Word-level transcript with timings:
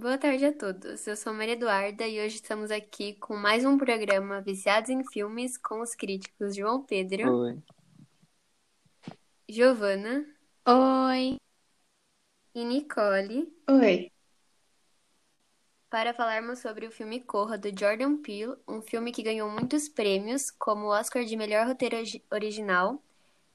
Boa 0.00 0.16
tarde 0.16 0.46
a 0.46 0.52
todos. 0.52 1.06
Eu 1.06 1.14
sou 1.14 1.34
Maria 1.34 1.52
Eduarda 1.52 2.06
e 2.08 2.24
hoje 2.24 2.36
estamos 2.36 2.70
aqui 2.70 3.12
com 3.16 3.36
mais 3.36 3.66
um 3.66 3.76
programa 3.76 4.40
Viciados 4.40 4.88
em 4.88 5.04
Filmes 5.04 5.58
com 5.58 5.82
os 5.82 5.94
críticos 5.94 6.56
João 6.56 6.82
Pedro, 6.82 7.30
Oi. 7.30 7.58
Giovana 9.46 10.24
Oi. 10.66 11.36
e 12.54 12.64
Nicole 12.64 13.52
Oi. 13.68 14.10
para 15.90 16.14
falarmos 16.14 16.60
sobre 16.60 16.86
o 16.86 16.90
filme 16.90 17.20
Corra 17.20 17.58
do 17.58 17.68
Jordan 17.78 18.16
Peele, 18.22 18.56
um 18.66 18.80
filme 18.80 19.12
que 19.12 19.22
ganhou 19.22 19.50
muitos 19.50 19.86
prêmios, 19.86 20.50
como 20.50 20.86
o 20.86 20.98
Oscar 20.98 21.26
de 21.26 21.36
Melhor 21.36 21.66
Roteiro 21.66 21.96
Origi- 21.98 22.24
Original, 22.32 23.02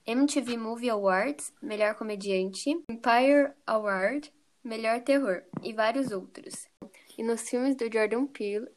MTV 0.05 0.57
Movie 0.57 0.91
Awards, 0.91 1.52
Melhor 1.59 1.96
Comediante, 1.96 2.70
Empire 2.88 3.52
Award, 3.66 4.32
Melhor 4.66 5.00
Terror 5.02 5.43
e 5.61 5.73
vários 5.73 6.11
outros. 6.11 6.68
E 7.15 7.21
nos 7.21 7.47
filmes 7.47 7.75
do 7.75 7.86
Jordan 7.86 8.25
Peele, 8.25 8.68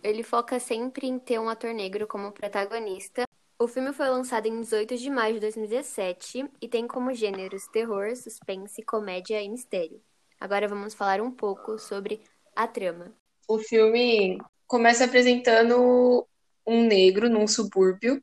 ele 0.00 0.22
foca 0.22 0.60
sempre 0.60 1.08
em 1.08 1.18
ter 1.18 1.40
um 1.40 1.48
ator 1.48 1.74
negro 1.74 2.06
como 2.06 2.30
protagonista. 2.30 3.24
O 3.58 3.66
filme 3.66 3.92
foi 3.92 4.08
lançado 4.08 4.46
em 4.46 4.60
18 4.60 4.96
de 4.96 5.10
maio 5.10 5.34
de 5.34 5.40
2017 5.40 6.48
e 6.62 6.68
tem 6.68 6.86
como 6.86 7.12
gêneros 7.12 7.66
terror, 7.66 8.14
suspense, 8.14 8.80
comédia 8.84 9.42
e 9.42 9.48
mistério. 9.48 10.00
Agora 10.38 10.68
vamos 10.68 10.94
falar 10.94 11.20
um 11.20 11.32
pouco 11.32 11.80
sobre 11.80 12.20
a 12.54 12.68
trama. 12.68 13.12
O 13.48 13.58
filme 13.58 14.38
começa 14.68 15.04
apresentando 15.04 16.24
um 16.64 16.86
negro 16.86 17.28
num 17.28 17.48
subúrbio 17.48 18.22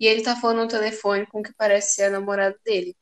e 0.00 0.06
ele 0.06 0.22
tá 0.22 0.34
falando 0.36 0.62
no 0.62 0.68
telefone 0.68 1.26
com 1.26 1.40
o 1.40 1.42
que 1.42 1.52
parece 1.52 1.96
ser 1.96 2.04
a 2.04 2.10
namorada 2.10 2.58
dele. 2.64 2.96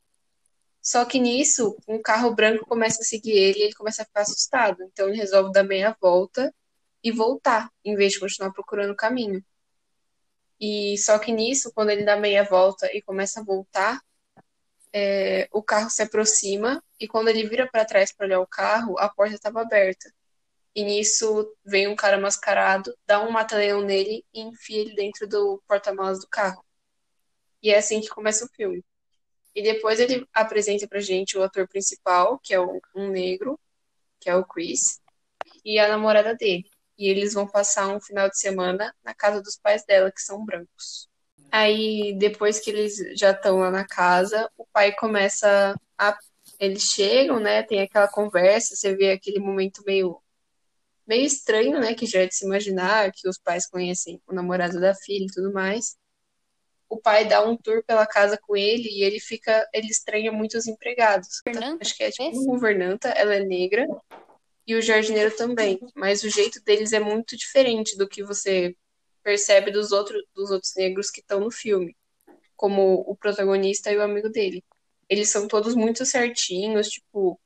Só 0.87 1.05
que 1.05 1.19
nisso, 1.19 1.77
um 1.89 2.01
carro 2.01 2.33
branco 2.33 2.65
começa 2.65 3.03
a 3.03 3.05
seguir 3.05 3.33
ele 3.33 3.59
e 3.59 3.63
ele 3.63 3.75
começa 3.75 4.03
a 4.03 4.05
ficar 4.05 4.21
assustado. 4.21 4.85
Então 4.85 5.09
ele 5.09 5.17
resolve 5.17 5.51
dar 5.51 5.65
meia 5.65 5.97
volta 6.01 6.55
e 7.03 7.11
voltar, 7.11 7.73
em 7.85 7.97
vez 7.97 8.13
de 8.13 8.21
continuar 8.21 8.53
procurando 8.53 8.93
o 8.93 8.97
caminho. 8.97 9.45
E 10.61 10.97
só 10.99 11.19
que 11.19 11.33
nisso, 11.33 11.73
quando 11.75 11.91
ele 11.91 12.05
dá 12.05 12.17
meia 12.17 12.45
volta 12.45 12.89
e 12.95 13.03
começa 13.03 13.41
a 13.41 13.43
voltar, 13.43 14.01
é, 14.93 15.49
o 15.51 15.61
carro 15.61 15.91
se 15.91 16.03
aproxima 16.03 16.81
e 17.01 17.09
quando 17.09 17.29
ele 17.31 17.49
vira 17.49 17.69
para 17.69 17.85
trás 17.85 18.13
para 18.13 18.27
olhar 18.27 18.41
o 18.41 18.47
carro, 18.47 18.97
a 18.97 19.09
porta 19.09 19.35
estava 19.35 19.63
aberta. 19.63 20.09
E 20.73 20.85
nisso 20.85 21.53
vem 21.65 21.89
um 21.89 21.97
cara 21.97 22.17
mascarado, 22.17 22.97
dá 23.05 23.21
um 23.21 23.33
mata-leão 23.33 23.83
nele 23.83 24.25
e 24.33 24.41
enfia 24.41 24.83
ele 24.83 24.95
dentro 24.95 25.27
do 25.27 25.61
porta-malas 25.67 26.21
do 26.21 26.29
carro. 26.29 26.65
E 27.61 27.71
é 27.71 27.79
assim 27.79 28.01
que 28.01 28.09
começa 28.09 28.45
o 28.45 28.49
filme. 28.51 28.85
E 29.57 29.63
depois 29.63 29.99
ele 29.99 30.29
apresenta 30.35 30.87
pra 30.87 31.01
gente 31.01 31.39
o 31.39 31.43
ator 31.43 31.67
principal, 31.67 32.39
que 32.39 32.53
é 32.53 32.61
um 32.61 33.09
negro, 33.09 33.59
que 34.21 34.29
é 34.29 34.37
o 34.37 34.45
Chris, 34.45 35.01
e 35.65 35.79
a 35.79 35.89
namorada 35.89 36.35
dele. 36.35 36.69
E 36.99 37.09
eles 37.09 37.33
vão 37.33 37.47
passar 37.47 37.89
um 37.89 37.99
final 37.99 38.29
de 38.29 38.39
semana 38.39 38.95
na 39.03 39.15
casa 39.15 39.41
dos 39.41 39.57
pais 39.57 39.83
dela, 39.87 40.13
que 40.13 40.21
são 40.21 40.45
brancos. 40.45 41.09
Aí, 41.51 42.15
depois 42.19 42.61
que 42.61 42.69
eles 42.69 42.97
já 43.19 43.31
estão 43.31 43.61
lá 43.61 43.71
na 43.71 43.87
casa, 43.87 44.51
o 44.59 44.67
pai 44.67 44.93
começa 44.93 45.75
a. 45.97 46.19
Eles 46.61 46.83
chegam, 46.83 47.41
né? 47.41 47.63
Tem 47.63 47.81
aquela 47.81 48.09
conversa, 48.09 48.77
você 48.77 48.95
vê 48.95 49.13
aquele 49.13 49.39
momento 49.39 49.83
meio 49.87 50.21
meio 51.07 51.25
estranho, 51.25 51.81
né? 51.81 51.95
Que 51.95 52.05
já 52.05 52.21
é 52.21 52.27
de 52.27 52.35
se 52.35 52.45
imaginar 52.45 53.11
que 53.11 53.27
os 53.27 53.39
pais 53.39 53.67
conhecem 53.67 54.21
o 54.27 54.35
namorado 54.35 54.79
da 54.79 54.95
filha 54.95 55.25
e 55.25 55.33
tudo 55.33 55.51
mais. 55.51 55.97
O 56.89 56.97
pai 56.99 57.27
dá 57.27 57.45
um 57.45 57.57
tour 57.57 57.83
pela 57.85 58.07
casa 58.07 58.39
com 58.41 58.57
ele 58.57 58.89
e 58.89 59.03
ele 59.03 59.19
fica, 59.19 59.69
ele 59.73 59.89
estranha 59.89 60.31
muito 60.31 60.57
os 60.57 60.67
empregados. 60.67 61.41
Governanta, 61.45 61.83
Acho 61.83 61.97
que 61.97 62.05
é 62.05 62.11
tipo 62.11 62.29
esse? 62.29 62.39
uma 62.39 62.47
governanta, 62.53 63.09
ela 63.09 63.35
é 63.35 63.41
negra 63.41 63.87
e 64.67 64.75
o 64.75 64.83
jardineiro 64.83 65.35
também, 65.37 65.79
mas 65.95 66.23
o 66.23 66.29
jeito 66.31 66.63
deles 66.63 66.93
é 66.93 67.01
muito 67.01 67.37
diferente 67.37 67.97
do 67.97 68.09
que 68.09 68.23
você 68.23 68.75
percebe 69.23 69.71
dos 69.73 69.91
outros 69.91 70.23
dos 70.35 70.51
outros 70.51 70.73
negros 70.77 71.11
que 71.11 71.21
estão 71.21 71.41
no 71.41 71.51
filme, 71.51 71.97
como 72.55 73.01
o 73.07 73.17
protagonista 73.17 73.91
e 73.91 73.97
o 73.97 74.03
amigo 74.03 74.29
dele. 74.29 74.63
Eles 75.09 75.31
são 75.31 75.47
todos 75.49 75.75
muito 75.75 76.05
certinhos, 76.07 76.89
tipo, 76.89 77.39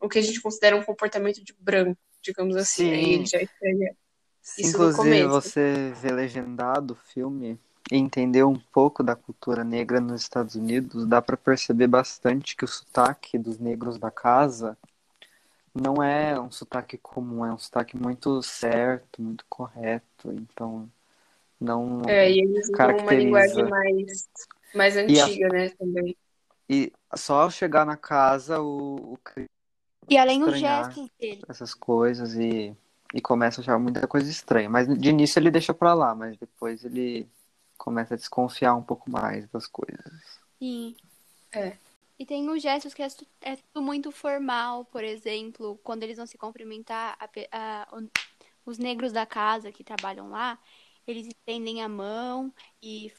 o 0.00 0.08
que 0.08 0.18
a 0.18 0.22
gente 0.22 0.40
considera 0.40 0.76
um 0.76 0.82
comportamento 0.84 1.42
de 1.42 1.52
branco, 1.58 1.98
digamos 2.22 2.54
assim. 2.56 2.92
Aí 2.92 3.04
Sim. 3.04 3.12
ele 3.14 3.26
já 3.26 3.40
estranha 3.42 3.96
Isso 4.42 4.62
no 4.62 4.68
inclusive, 4.68 4.96
começo. 4.96 5.28
você 5.28 5.92
vê 6.00 6.10
legendado 6.12 6.94
o 6.94 6.96
filme 6.96 7.58
entender 7.90 8.44
um 8.44 8.58
pouco 8.58 9.02
da 9.02 9.14
cultura 9.16 9.64
negra 9.64 10.00
nos 10.00 10.22
Estados 10.22 10.54
Unidos, 10.54 11.06
dá 11.06 11.20
pra 11.22 11.36
perceber 11.36 11.86
bastante 11.86 12.56
que 12.56 12.64
o 12.64 12.68
sotaque 12.68 13.38
dos 13.38 13.58
negros 13.58 13.98
da 13.98 14.10
casa 14.10 14.76
não 15.74 16.02
é 16.02 16.38
um 16.40 16.50
sotaque 16.50 16.98
comum, 16.98 17.44
é 17.44 17.52
um 17.52 17.58
sotaque 17.58 17.96
muito 17.96 18.42
certo, 18.42 19.22
muito 19.22 19.44
correto. 19.48 20.32
Então, 20.32 20.90
não. 21.60 22.02
É, 22.08 22.30
e 22.30 22.40
eles 22.40 22.64
usam 22.64 22.76
uma 22.76 22.76
Caracteriza. 22.76 23.14
linguagem 23.14 23.68
mais, 23.68 24.28
mais 24.74 24.96
E 24.96 25.20
a- 25.20 25.24
antiga, 25.24 25.48
né, 25.48 25.68
também. 25.70 26.16
E 26.68 26.92
só 27.16 27.42
ao 27.42 27.50
chegar 27.50 27.86
na 27.86 27.96
casa, 27.96 28.60
o, 28.60 29.14
o 29.14 29.18
E 30.08 30.18
além 30.18 30.42
os 30.42 30.58
gestos 30.58 31.08
dele. 31.18 31.42
essas 31.48 31.72
coisas 31.74 32.34
e, 32.34 32.76
e 33.14 33.20
começa 33.20 33.60
a 33.60 33.62
achar 33.62 33.78
muita 33.78 34.06
coisa 34.06 34.30
estranha. 34.30 34.68
Mas 34.68 34.86
de 34.86 35.08
início 35.08 35.38
ele 35.38 35.50
deixa 35.50 35.72
pra 35.72 35.94
lá, 35.94 36.14
mas 36.14 36.36
depois 36.36 36.84
ele 36.84 37.26
começa 37.78 38.14
a 38.14 38.18
desconfiar 38.18 38.74
um 38.76 38.82
pouco 38.82 39.10
mais 39.10 39.48
das 39.50 39.66
coisas. 39.66 40.04
Sim. 40.60 40.94
É. 41.52 41.78
E 42.18 42.26
tem 42.26 42.48
os 42.50 42.60
gestos 42.60 42.92
que 42.94 43.02
é, 43.02 43.06
é 43.42 43.56
tudo 43.56 43.82
muito 43.82 44.10
formal, 44.10 44.84
por 44.86 45.04
exemplo, 45.04 45.78
quando 45.84 46.02
eles 46.02 46.16
vão 46.16 46.26
se 46.26 46.36
cumprimentar, 46.36 47.16
a 47.20 47.28
a- 47.52 47.88
o- 47.96 48.10
os 48.66 48.78
negros 48.78 49.12
da 49.12 49.24
casa 49.24 49.72
que 49.72 49.84
trabalham 49.84 50.28
lá, 50.30 50.58
eles 51.06 51.26
estendem 51.28 51.82
a 51.82 51.88
mão 51.88 52.52
e 52.82 53.12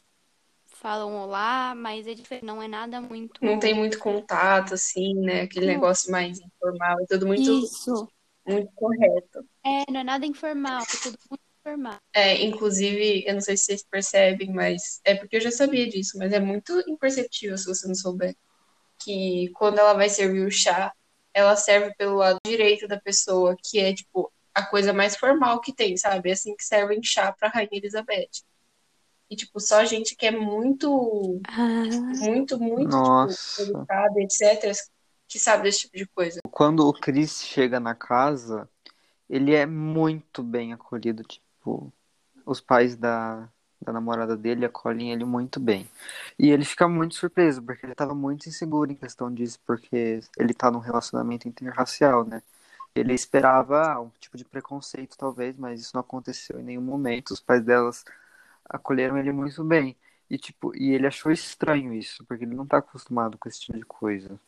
falam 0.68 1.16
olá, 1.16 1.76
mas 1.76 2.08
é 2.08 2.14
diferente, 2.14 2.46
não 2.46 2.62
é 2.62 2.68
nada 2.68 3.02
muito. 3.02 3.40
Não 3.42 3.60
tem 3.60 3.74
muito 3.74 4.00
contato, 4.00 4.74
assim, 4.76 5.14
né? 5.16 5.42
Aquele 5.44 5.68
Não. 5.68 5.76
negócio 5.76 6.12
mais 6.12 6.40
informal, 6.40 7.00
é 7.02 7.06
tudo 7.08 7.26
muito, 7.28 7.52
Isso. 7.52 8.08
muito 8.46 8.72
correto. 8.74 9.46
É, 9.64 9.92
não 9.92 10.00
é 10.02 10.04
nada 10.04 10.26
informal, 10.26 10.82
é 10.84 10.98
tudo 11.04 11.18
muito 11.30 11.49
É, 12.14 12.44
inclusive, 12.44 13.24
eu 13.26 13.34
não 13.34 13.42
sei 13.42 13.56
se 13.58 13.66
vocês 13.66 13.84
percebem, 13.84 14.52
mas 14.52 15.00
é 15.04 15.16
porque 15.16 15.38
eu 15.38 15.42
já 15.42 15.52
sabia 15.52 15.88
disso, 15.88 16.18
mas 16.18 16.34
é 16.34 16.40
muito 16.40 16.84
imperceptível 16.88 17.58
se 17.58 17.66
você 17.66 17.88
não 17.88 17.96
souber. 17.96 18.36
Que 19.04 19.50
quando 19.56 19.80
ela 19.80 19.94
vai 19.94 20.10
servir 20.10 20.46
o 20.46 20.52
chá, 20.52 20.94
ela 21.34 21.56
serve 21.56 21.94
pelo 21.96 22.18
lado 22.18 22.40
direito 22.46 22.88
da 22.88 23.00
pessoa, 23.00 23.56
que 23.64 23.80
é, 23.80 23.94
tipo, 23.94 24.32
a 24.54 24.66
coisa 24.66 24.92
mais 24.92 25.16
formal 25.16 25.62
que 25.62 25.74
tem, 25.74 25.96
sabe? 25.96 26.30
É 26.30 26.34
assim 26.34 26.56
que 26.56 26.64
servem 26.64 27.02
chá 27.04 27.32
pra 27.32 27.50
Rainha 27.50 27.70
Elizabeth. 27.72 28.44
E, 29.30 29.36
tipo, 29.36 29.60
só 29.60 29.86
gente 29.86 30.16
que 30.16 30.26
é 30.26 30.32
muito, 30.32 31.40
Ah, 31.48 31.84
muito, 32.18 32.60
muito, 32.60 32.90
Nossa. 32.90 33.62
tipo, 33.62 33.72
educada, 33.72 34.20
etc., 34.22 34.74
que 35.28 35.38
sabe 35.38 35.64
desse 35.64 35.82
tipo 35.82 35.96
de 35.96 36.08
coisa. 36.08 36.40
Quando 36.50 36.88
o 36.88 36.92
Chris 36.92 37.44
chega 37.44 37.80
na 37.80 37.94
casa, 37.94 38.68
ele 39.30 39.54
é 39.54 39.68
muito 39.68 40.42
bem 40.42 40.74
acolhido. 40.74 41.22
Tipo, 41.24 41.46
os 42.46 42.62
pais 42.62 42.96
da, 42.96 43.50
da 43.82 43.94
namorada 43.94 44.36
dele 44.38 44.66
acolhem 44.66 45.12
ele 45.12 45.26
muito 45.26 45.60
bem. 45.60 45.90
E 46.38 46.50
ele 46.50 46.66
fica 46.66 46.88
muito 46.88 47.16
surpreso, 47.16 47.62
porque 47.64 47.86
ele 47.86 47.94
estava 47.94 48.16
muito 48.16 48.48
inseguro 48.50 48.92
em 48.92 48.96
questão 48.96 49.34
disso, 49.34 49.60
porque 49.66 50.22
ele 50.38 50.54
tá 50.54 50.72
num 50.72 50.80
relacionamento 50.80 51.48
interracial, 51.48 52.26
né? 52.26 52.42
Ele 52.96 53.14
esperava 53.14 53.94
ah, 53.94 54.02
um 54.02 54.10
tipo 54.20 54.38
de 54.38 54.46
preconceito, 54.46 55.18
talvez, 55.18 55.56
mas 55.58 55.82
isso 55.82 55.92
não 55.94 56.02
aconteceu 56.02 56.60
em 56.60 56.64
nenhum 56.64 56.82
momento. 56.82 57.32
Os 57.32 57.40
pais 57.40 57.64
delas 57.64 58.04
acolheram 58.66 59.18
ele 59.18 59.32
muito 59.32 59.64
bem. 59.64 59.98
E, 60.30 60.38
tipo, 60.38 60.76
e 60.76 60.92
ele 60.94 61.08
achou 61.08 61.32
estranho 61.32 61.94
isso, 61.94 62.26
porque 62.26 62.44
ele 62.46 62.56
não 62.56 62.68
tá 62.68 62.78
acostumado 62.80 63.38
com 63.38 63.50
esse 63.50 63.62
tipo 63.62 63.78
de 63.78 63.86
coisa. 63.86 64.40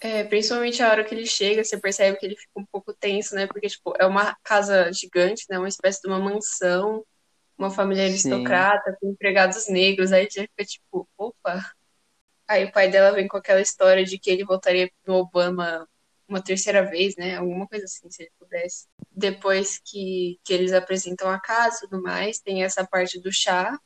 É, 0.00 0.24
principalmente 0.24 0.82
a 0.82 0.90
hora 0.90 1.04
que 1.04 1.14
ele 1.14 1.26
chega, 1.26 1.64
você 1.64 1.78
percebe 1.78 2.18
que 2.18 2.26
ele 2.26 2.36
fica 2.36 2.52
um 2.54 2.66
pouco 2.66 2.92
tenso, 2.92 3.34
né? 3.34 3.46
Porque, 3.46 3.66
tipo, 3.68 3.94
é 3.98 4.04
uma 4.04 4.36
casa 4.42 4.92
gigante, 4.92 5.46
né? 5.48 5.58
Uma 5.58 5.68
espécie 5.68 6.02
de 6.02 6.08
uma 6.08 6.18
mansão, 6.18 7.04
uma 7.56 7.70
família 7.70 8.04
Sim. 8.04 8.10
aristocrata, 8.10 8.96
com 9.00 9.10
empregados 9.10 9.68
negros. 9.68 10.12
Aí 10.12 10.30
você 10.30 10.42
fica 10.42 10.64
tipo, 10.64 11.08
opa. 11.16 11.72
Aí 12.46 12.64
o 12.64 12.72
pai 12.72 12.90
dela 12.90 13.12
vem 13.12 13.26
com 13.26 13.36
aquela 13.38 13.60
história 13.60 14.04
de 14.04 14.18
que 14.18 14.30
ele 14.30 14.44
votaria 14.44 14.90
no 15.06 15.14
Obama 15.14 15.88
uma 16.28 16.42
terceira 16.42 16.84
vez, 16.84 17.16
né? 17.16 17.36
Alguma 17.36 17.66
coisa 17.66 17.86
assim, 17.86 18.10
se 18.10 18.22
ele 18.24 18.32
pudesse. 18.38 18.86
Depois 19.10 19.78
que, 19.84 20.38
que 20.44 20.52
eles 20.52 20.72
apresentam 20.72 21.30
a 21.30 21.40
casa 21.40 21.78
e 21.78 21.88
tudo 21.88 22.02
mais, 22.02 22.38
tem 22.38 22.64
essa 22.64 22.86
parte 22.86 23.18
do 23.20 23.32
chá. 23.32 23.78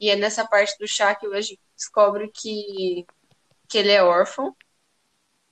E 0.00 0.10
é 0.10 0.16
nessa 0.16 0.46
parte 0.46 0.78
do 0.78 0.86
chá 0.86 1.14
que 1.14 1.26
a 1.26 1.40
gente 1.40 1.60
descobre 1.76 2.30
que, 2.32 3.04
que 3.68 3.78
ele 3.78 3.90
é 3.90 4.02
órfão 4.02 4.54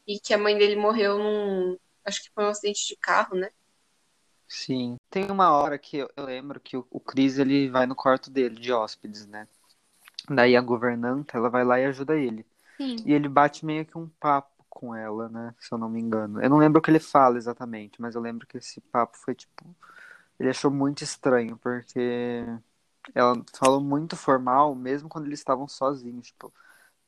e 0.06 0.18
que 0.20 0.32
a 0.34 0.38
mãe 0.38 0.56
dele 0.56 0.76
morreu 0.76 1.18
num. 1.18 1.78
Acho 2.04 2.22
que 2.22 2.30
foi 2.34 2.44
um 2.44 2.48
acidente 2.48 2.86
de 2.86 2.96
carro, 2.96 3.36
né? 3.36 3.50
Sim. 4.48 4.96
Tem 5.10 5.30
uma 5.30 5.50
hora 5.50 5.78
que 5.78 5.98
eu, 5.98 6.10
eu 6.16 6.24
lembro 6.24 6.60
que 6.60 6.76
o, 6.76 6.86
o 6.90 7.00
Chris 7.00 7.38
ele 7.38 7.68
vai 7.68 7.86
no 7.86 7.96
quarto 7.96 8.30
dele, 8.30 8.54
de 8.60 8.72
hóspedes, 8.72 9.26
né? 9.26 9.48
Daí 10.28 10.56
a 10.56 10.60
governanta, 10.60 11.36
ela 11.36 11.50
vai 11.50 11.64
lá 11.64 11.80
e 11.80 11.84
ajuda 11.86 12.16
ele. 12.16 12.46
sim. 12.78 13.06
E 13.06 13.12
ele 13.14 13.28
bate 13.28 13.66
meio 13.66 13.86
que 13.86 13.98
um 13.98 14.08
papo 14.20 14.64
com 14.70 14.94
ela, 14.94 15.28
né? 15.28 15.54
Se 15.60 15.72
eu 15.72 15.78
não 15.78 15.88
me 15.88 16.00
engano. 16.00 16.42
Eu 16.42 16.50
não 16.50 16.58
lembro 16.58 16.80
o 16.80 16.82
que 16.82 16.90
ele 16.90 17.00
fala 17.00 17.38
exatamente, 17.38 18.00
mas 18.00 18.14
eu 18.14 18.20
lembro 18.22 18.46
que 18.46 18.58
esse 18.58 18.80
papo 18.80 19.16
foi 19.18 19.34
tipo. 19.34 19.76
Ele 20.40 20.50
achou 20.50 20.70
muito 20.70 21.02
estranho, 21.04 21.58
porque 21.58 22.44
ela 23.14 23.34
falou 23.54 23.80
muito 23.80 24.16
formal, 24.16 24.74
mesmo 24.74 25.08
quando 25.08 25.26
eles 25.26 25.40
estavam 25.40 25.68
sozinhos. 25.68 26.28
Tipo, 26.28 26.52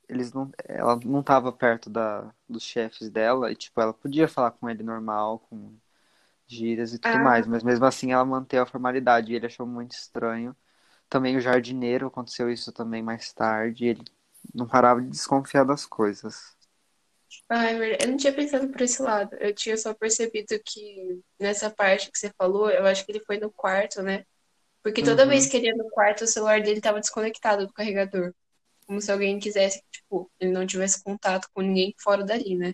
eles 0.09 0.33
não, 0.33 0.51
ela 0.65 0.97
não 1.05 1.21
estava 1.21 1.53
perto 1.53 1.91
da, 1.91 2.33
dos 2.49 2.63
chefes 2.63 3.11
dela, 3.11 3.51
e 3.53 3.57
tipo, 3.57 3.81
ela 3.81 3.95
podia 3.95 4.29
falar 4.29 4.53
com 4.53 4.69
ele 4.71 4.83
normal, 4.83 5.41
com 5.41 5.77
gírias 6.47 6.93
e 6.95 6.99
tudo 6.99 7.19
Ah. 7.19 7.19
mais, 7.21 7.47
mas 7.47 7.63
mesmo 7.63 7.85
assim 7.87 8.13
ela 8.13 8.25
manteve 8.25 8.63
a 8.63 8.67
formalidade, 8.67 9.33
e 9.33 9.37
ele 9.37 9.47
achou 9.47 9.67
muito 9.67 9.93
estranho. 9.93 10.57
Também 11.09 11.37
o 11.37 11.41
jardineiro 11.41 12.07
aconteceu 12.09 12.51
isso 12.51 12.73
também 12.73 13.03
mais 13.03 13.33
tarde, 13.33 13.87
ele 13.87 14.05
não 14.55 14.67
parava 14.69 15.03
de 15.03 15.09
desconfiar 15.11 15.65
das 15.65 15.87
coisas. 15.87 16.57
Ah. 17.49 17.71
Eu 17.73 18.09
não 18.09 18.17
tinha 18.17 18.33
pensado 18.35 18.69
por 18.71 18.81
esse 18.83 19.03
lado. 19.03 19.37
Eu 19.37 19.55
tinha 19.55 19.77
só 19.77 19.95
percebido 19.95 20.59
que 20.65 21.21
nessa 21.39 21.71
parte 21.71 22.11
que 22.11 22.19
você 22.19 22.31
falou, 22.37 22.71
eu 22.71 22.87
acho 22.87 23.05
que 23.05 23.13
ele 23.13 23.25
foi 23.25 23.39
no 23.39 23.51
quarto, 23.53 24.03
né? 24.03 24.25
Porque 24.83 25.03
toda 25.03 25.27
Uhum. 25.27 25.29
vez 25.29 25.47
que 25.49 25.57
ele 25.59 25.69
ia 25.69 25.77
no 25.77 25.91
quarto, 25.91 26.25
o 26.25 26.27
celular 26.29 26.63
dele 26.63 26.81
tava 26.81 27.01
desconectado 27.01 27.67
do 27.67 27.73
carregador. 27.75 28.35
Como 28.89 29.03
se 29.03 29.13
alguém 29.13 29.39
quisesse, 29.39 29.83
tipo, 29.93 30.31
ele 30.41 30.51
não 30.51 30.67
tivesse 30.67 31.05
contato 31.05 31.47
com 31.53 31.61
ninguém 31.61 31.95
fora 31.99 32.25
dali, 32.25 32.57
né? 32.57 32.73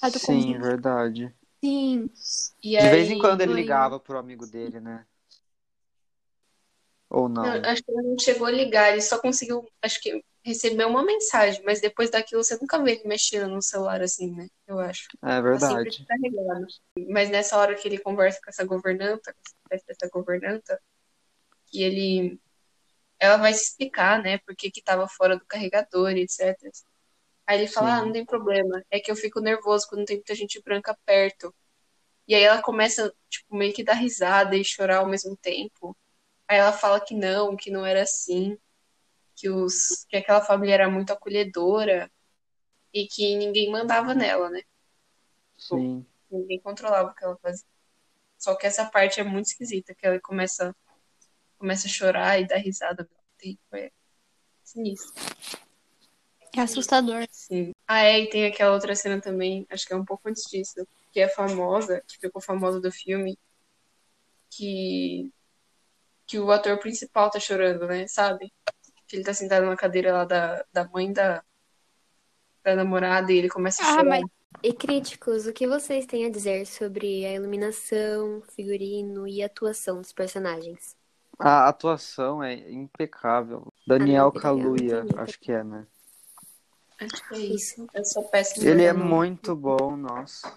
Ah, 0.00 0.08
do 0.08 0.18
Sim, 0.18 0.54
convite. 0.54 0.58
verdade. 0.62 1.34
Sim. 1.62 2.10
E 2.62 2.78
De 2.78 2.88
vez 2.88 3.10
em 3.10 3.18
quando 3.18 3.42
ele 3.42 3.52
ligava 3.52 4.00
pro 4.00 4.18
amigo 4.18 4.46
dele, 4.46 4.80
né? 4.80 5.04
Ou 7.10 7.28
não? 7.28 7.44
não, 7.44 7.70
acho 7.70 7.82
que 7.82 7.92
ele 7.92 8.02
não 8.08 8.18
chegou 8.18 8.46
a 8.46 8.50
ligar, 8.50 8.92
ele 8.92 9.02
só 9.02 9.18
conseguiu, 9.20 9.68
acho 9.82 10.00
que 10.00 10.24
receber 10.42 10.86
uma 10.86 11.04
mensagem, 11.04 11.62
mas 11.62 11.78
depois 11.78 12.10
daquilo 12.10 12.42
você 12.42 12.56
nunca 12.58 12.82
vê 12.82 12.92
ele 12.92 13.06
mexendo 13.08 13.50
no 13.50 13.60
celular 13.60 14.00
assim, 14.00 14.34
né? 14.34 14.48
Eu 14.66 14.78
acho. 14.80 15.08
É 15.22 15.40
Tá 15.40 15.42
verdade. 15.42 16.06
Mas 17.10 17.28
nessa 17.28 17.58
hora 17.58 17.74
que 17.74 17.86
ele 17.86 17.98
conversa 17.98 18.40
com 18.42 18.48
essa 18.50 18.64
governanta, 18.64 19.34
com 19.68 19.74
essa 19.74 20.08
governanta, 20.10 20.80
que 21.66 21.82
ele. 21.82 22.40
Ela 23.18 23.36
vai 23.36 23.54
se 23.54 23.64
explicar, 23.64 24.22
né? 24.22 24.38
Por 24.38 24.54
que 24.56 24.70
que 24.70 24.82
tava 24.82 25.08
fora 25.08 25.36
do 25.36 25.46
carregador, 25.46 26.12
e 26.12 26.22
etc. 26.22 26.56
Aí 27.46 27.58
ele 27.58 27.68
fala: 27.68 27.96
Sim. 27.96 28.02
Ah, 28.02 28.04
não 28.06 28.12
tem 28.12 28.24
problema. 28.24 28.84
É 28.90 29.00
que 29.00 29.10
eu 29.10 29.16
fico 29.16 29.40
nervoso 29.40 29.86
quando 29.88 30.04
tem 30.04 30.16
muita 30.16 30.34
gente 30.34 30.60
branca 30.62 30.96
perto. 31.04 31.54
E 32.26 32.34
aí 32.34 32.42
ela 32.42 32.62
começa, 32.62 33.12
tipo, 33.28 33.54
meio 33.54 33.72
que 33.74 33.84
dar 33.84 33.94
risada 33.94 34.56
e 34.56 34.64
chorar 34.64 34.98
ao 34.98 35.08
mesmo 35.08 35.36
tempo. 35.36 35.96
Aí 36.48 36.58
ela 36.58 36.72
fala 36.72 37.00
que 37.00 37.14
não, 37.14 37.56
que 37.56 37.70
não 37.70 37.84
era 37.84 38.02
assim, 38.02 38.58
que, 39.36 39.48
os, 39.50 40.04
que 40.08 40.16
aquela 40.16 40.40
família 40.40 40.74
era 40.74 40.90
muito 40.90 41.12
acolhedora 41.12 42.10
e 42.92 43.06
que 43.06 43.36
ninguém 43.36 43.70
mandava 43.70 44.14
nela, 44.14 44.50
né? 44.50 44.62
Sim. 45.56 46.06
Ninguém 46.30 46.60
controlava 46.60 47.10
o 47.10 47.14
que 47.14 47.24
ela 47.24 47.36
fazia. 47.38 47.66
Só 48.38 48.54
que 48.54 48.66
essa 48.66 48.86
parte 48.86 49.20
é 49.20 49.24
muito 49.24 49.46
esquisita, 49.46 49.94
que 49.94 50.06
ela 50.06 50.20
começa, 50.20 50.74
começa 51.64 51.86
a 51.86 51.90
chorar 51.90 52.38
e 52.38 52.46
dar 52.46 52.58
risada 52.58 53.02
ao 53.02 53.08
mesmo 53.08 53.24
tempo. 53.38 53.60
É 53.74 53.90
sinistro. 54.62 55.14
É 56.54 56.60
assustador. 56.60 57.26
Sim. 57.30 57.72
Ah, 57.88 58.02
é, 58.04 58.20
e 58.20 58.28
tem 58.28 58.44
aquela 58.44 58.74
outra 58.74 58.94
cena 58.94 59.18
também, 59.18 59.66
acho 59.70 59.86
que 59.86 59.94
é 59.94 59.96
um 59.96 60.04
pouco 60.04 60.28
antes 60.28 60.44
disso, 60.44 60.86
que 61.10 61.20
é 61.20 61.28
famosa, 61.28 62.02
que 62.06 62.18
ficou 62.18 62.40
famosa 62.42 62.80
do 62.82 62.92
filme, 62.92 63.38
que, 64.50 65.30
que 66.26 66.38
o 66.38 66.50
ator 66.52 66.78
principal 66.78 67.30
tá 67.30 67.40
chorando, 67.40 67.86
né? 67.86 68.06
Sabe? 68.08 68.52
Que 69.08 69.16
ele 69.16 69.24
tá 69.24 69.32
sentado 69.32 69.64
na 69.64 69.74
cadeira 69.76 70.12
lá 70.12 70.24
da, 70.26 70.64
da 70.70 70.86
mãe 70.88 71.10
da, 71.12 71.42
da 72.62 72.76
namorada 72.76 73.32
e 73.32 73.38
ele 73.38 73.48
começa 73.48 73.82
a 73.82 73.86
Ah, 73.86 73.96
chorar. 73.96 74.20
mas 74.20 74.22
E 74.62 74.72
críticos, 74.72 75.46
o 75.46 75.52
que 75.52 75.66
vocês 75.66 76.06
têm 76.06 76.24
a 76.26 76.30
dizer 76.30 76.66
sobre 76.66 77.26
a 77.26 77.32
iluminação, 77.34 78.42
figurino 78.54 79.26
e 79.26 79.42
atuação 79.42 80.00
dos 80.00 80.12
personagens? 80.12 80.96
A 81.38 81.68
atuação 81.68 82.42
é 82.42 82.54
impecável. 82.70 83.72
Daniel 83.86 84.26
Ah, 84.26 84.28
legal, 84.28 84.32
Kaluuya, 84.32 85.04
acho 85.16 85.38
que 85.40 85.52
é, 85.52 85.64
né? 85.64 85.86
Acho 87.00 87.28
que 87.28 87.34
é 87.34 87.38
isso. 87.38 87.86
Eu 87.92 88.04
sou 88.04 88.24
péssima. 88.24 88.70
Ele 88.70 88.84
é 88.84 88.92
muito 88.92 89.54
bom, 89.54 89.96
nossa. 89.96 90.56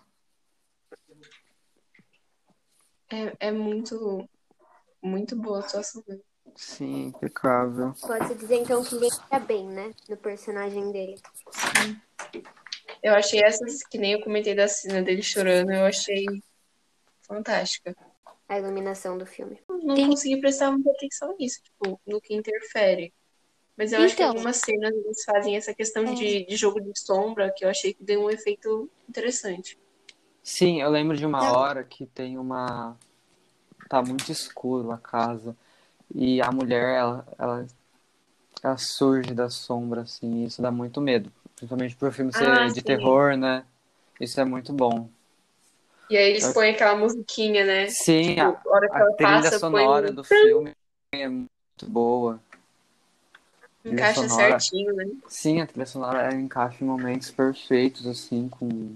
É, 3.09 3.47
é 3.47 3.51
muito, 3.51 4.29
muito 5.01 5.35
boa 5.35 5.57
a 5.57 5.61
atuação 5.61 6.03
dele. 6.07 6.23
Sim, 6.55 7.07
impecável. 7.07 7.93
Pode-se 8.01 8.35
dizer 8.35 8.55
então 8.55 8.83
que 8.83 8.95
ele 8.95 9.07
está 9.07 9.39
bem, 9.39 9.67
né? 9.67 9.93
No 10.09 10.17
personagem 10.17 10.91
dele. 10.91 11.21
Eu 13.01 13.13
achei 13.13 13.41
essas, 13.41 13.83
que 13.83 13.97
nem 13.97 14.13
eu 14.13 14.21
comentei 14.21 14.55
da 14.55 14.67
cena 14.67 15.01
dele 15.01 15.21
chorando, 15.21 15.71
eu 15.71 15.85
achei 15.85 16.25
fantástica. 17.21 17.95
A 18.49 18.57
iluminação 18.57 19.17
do 19.17 19.25
filme. 19.25 19.59
Não 19.83 19.95
Tem- 19.95 20.07
consegui 20.07 20.39
prestar 20.39 20.71
muita 20.71 20.91
atenção 20.91 21.35
nisso, 21.37 21.61
tipo, 21.61 21.99
no 22.07 22.21
que 22.21 22.33
interfere. 22.33 23.13
Mas 23.77 23.93
eu 23.93 23.99
acho 24.01 24.15
que 24.15 24.23
Então. 24.23 24.33
algumas 24.33 24.57
cenas 24.57 24.93
eles 24.93 25.23
fazem 25.23 25.55
essa 25.57 25.73
questão 25.73 26.03
É. 26.03 26.13
de, 26.15 26.45
de 26.45 26.55
jogo 26.57 26.81
de 26.81 26.97
sombra 26.99 27.53
que 27.55 27.65
eu 27.65 27.69
achei 27.69 27.93
que 27.93 28.03
deu 28.03 28.21
um 28.23 28.29
efeito 28.29 28.89
interessante. 29.07 29.77
Sim, 30.43 30.81
eu 30.81 30.89
lembro 30.89 31.15
de 31.17 31.25
uma 31.25 31.39
Não. 31.39 31.57
hora 31.59 31.83
que 31.83 32.05
tem 32.07 32.37
uma. 32.37 32.97
Tá 33.89 34.01
muito 34.03 34.31
escuro 34.31 34.91
a 34.91 34.97
casa. 34.97 35.55
E 36.15 36.41
a 36.41 36.51
mulher, 36.51 36.97
ela, 36.97 37.27
ela, 37.39 37.67
ela 38.63 38.77
surge 38.77 39.33
da 39.33 39.49
sombra, 39.49 40.01
assim, 40.01 40.43
e 40.43 40.45
isso 40.45 40.61
dá 40.61 40.71
muito 40.71 41.01
medo. 41.01 41.31
Principalmente 41.55 41.95
pro 41.95 42.11
filme 42.11 42.33
ser 42.33 42.53
Ah, 42.53 42.69
de 42.71 42.81
sim. 42.81 42.83
terror, 42.83 43.37
né? 43.37 43.65
Isso 44.19 44.39
é 44.41 44.45
muito 44.45 44.73
bom. 44.73 45.09
E 46.09 46.15
aí 46.15 46.29
eles 46.29 46.53
põem 46.53 46.71
aquela 46.71 46.95
musiquinha, 46.95 47.65
né? 47.65 47.87
Sim, 47.87 48.35
Tipo, 48.35 48.41
a, 48.41 48.61
hora 48.65 48.87
que 48.87 48.95
a 48.95 48.99
ela 48.99 49.13
trilha 49.13 49.41
passa, 49.41 49.59
sonora 49.59 50.11
do 50.11 50.23
filme 50.23 50.71
é 51.13 51.27
muito 51.27 51.49
boa. 51.87 52.39
encaixa 53.85 54.27
sonora. 54.27 54.59
certinho, 54.59 54.93
né? 54.93 55.05
Sim, 55.27 55.61
a 55.61 55.67
trilha 55.67 55.85
sonora 55.85 56.33
encaixa 56.33 56.83
em 56.83 56.87
momentos 56.87 57.29
perfeitos, 57.31 58.05
assim, 58.07 58.47
com. 58.49 58.95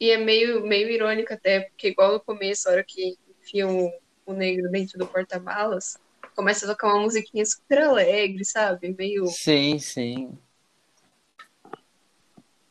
E 0.00 0.10
é 0.10 0.16
meio, 0.16 0.64
meio 0.66 0.88
irônico 0.90 1.32
até, 1.32 1.60
porque 1.60 1.88
igual 1.88 2.12
no 2.12 2.20
começo, 2.20 2.68
a 2.68 2.72
hora 2.72 2.84
que 2.84 3.16
enfiam 3.40 3.86
o, 3.86 3.92
o 4.26 4.32
negro 4.32 4.70
dentro 4.70 4.98
do 4.98 5.06
porta-malas, 5.06 5.96
começa 6.36 6.66
a 6.66 6.68
tocar 6.68 6.88
uma 6.88 7.02
musiquinha 7.02 7.44
super 7.44 7.78
alegre, 7.78 8.44
sabe? 8.44 8.94
Meio. 8.96 9.26
Sim, 9.26 9.78
sim. 9.78 10.38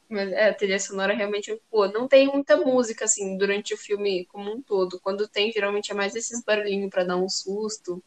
Mas 0.09 0.31
é, 0.31 0.49
a 0.49 0.53
trilha 0.53 0.79
sonora 0.79 1.13
realmente 1.13 1.61
boa. 1.71 1.89
Não 1.89 2.07
tem 2.07 2.27
muita 2.27 2.55
música, 2.57 3.05
assim, 3.05 3.37
durante 3.37 3.73
o 3.73 3.77
filme 3.77 4.25
como 4.27 4.51
um 4.51 4.61
todo. 4.61 4.99
Quando 5.01 5.27
tem, 5.27 5.51
geralmente 5.51 5.91
é 5.91 5.95
mais 5.95 6.15
esses 6.15 6.41
barulhinhos 6.43 6.89
pra 6.89 7.03
dar 7.03 7.17
um 7.17 7.27
susto. 7.27 8.01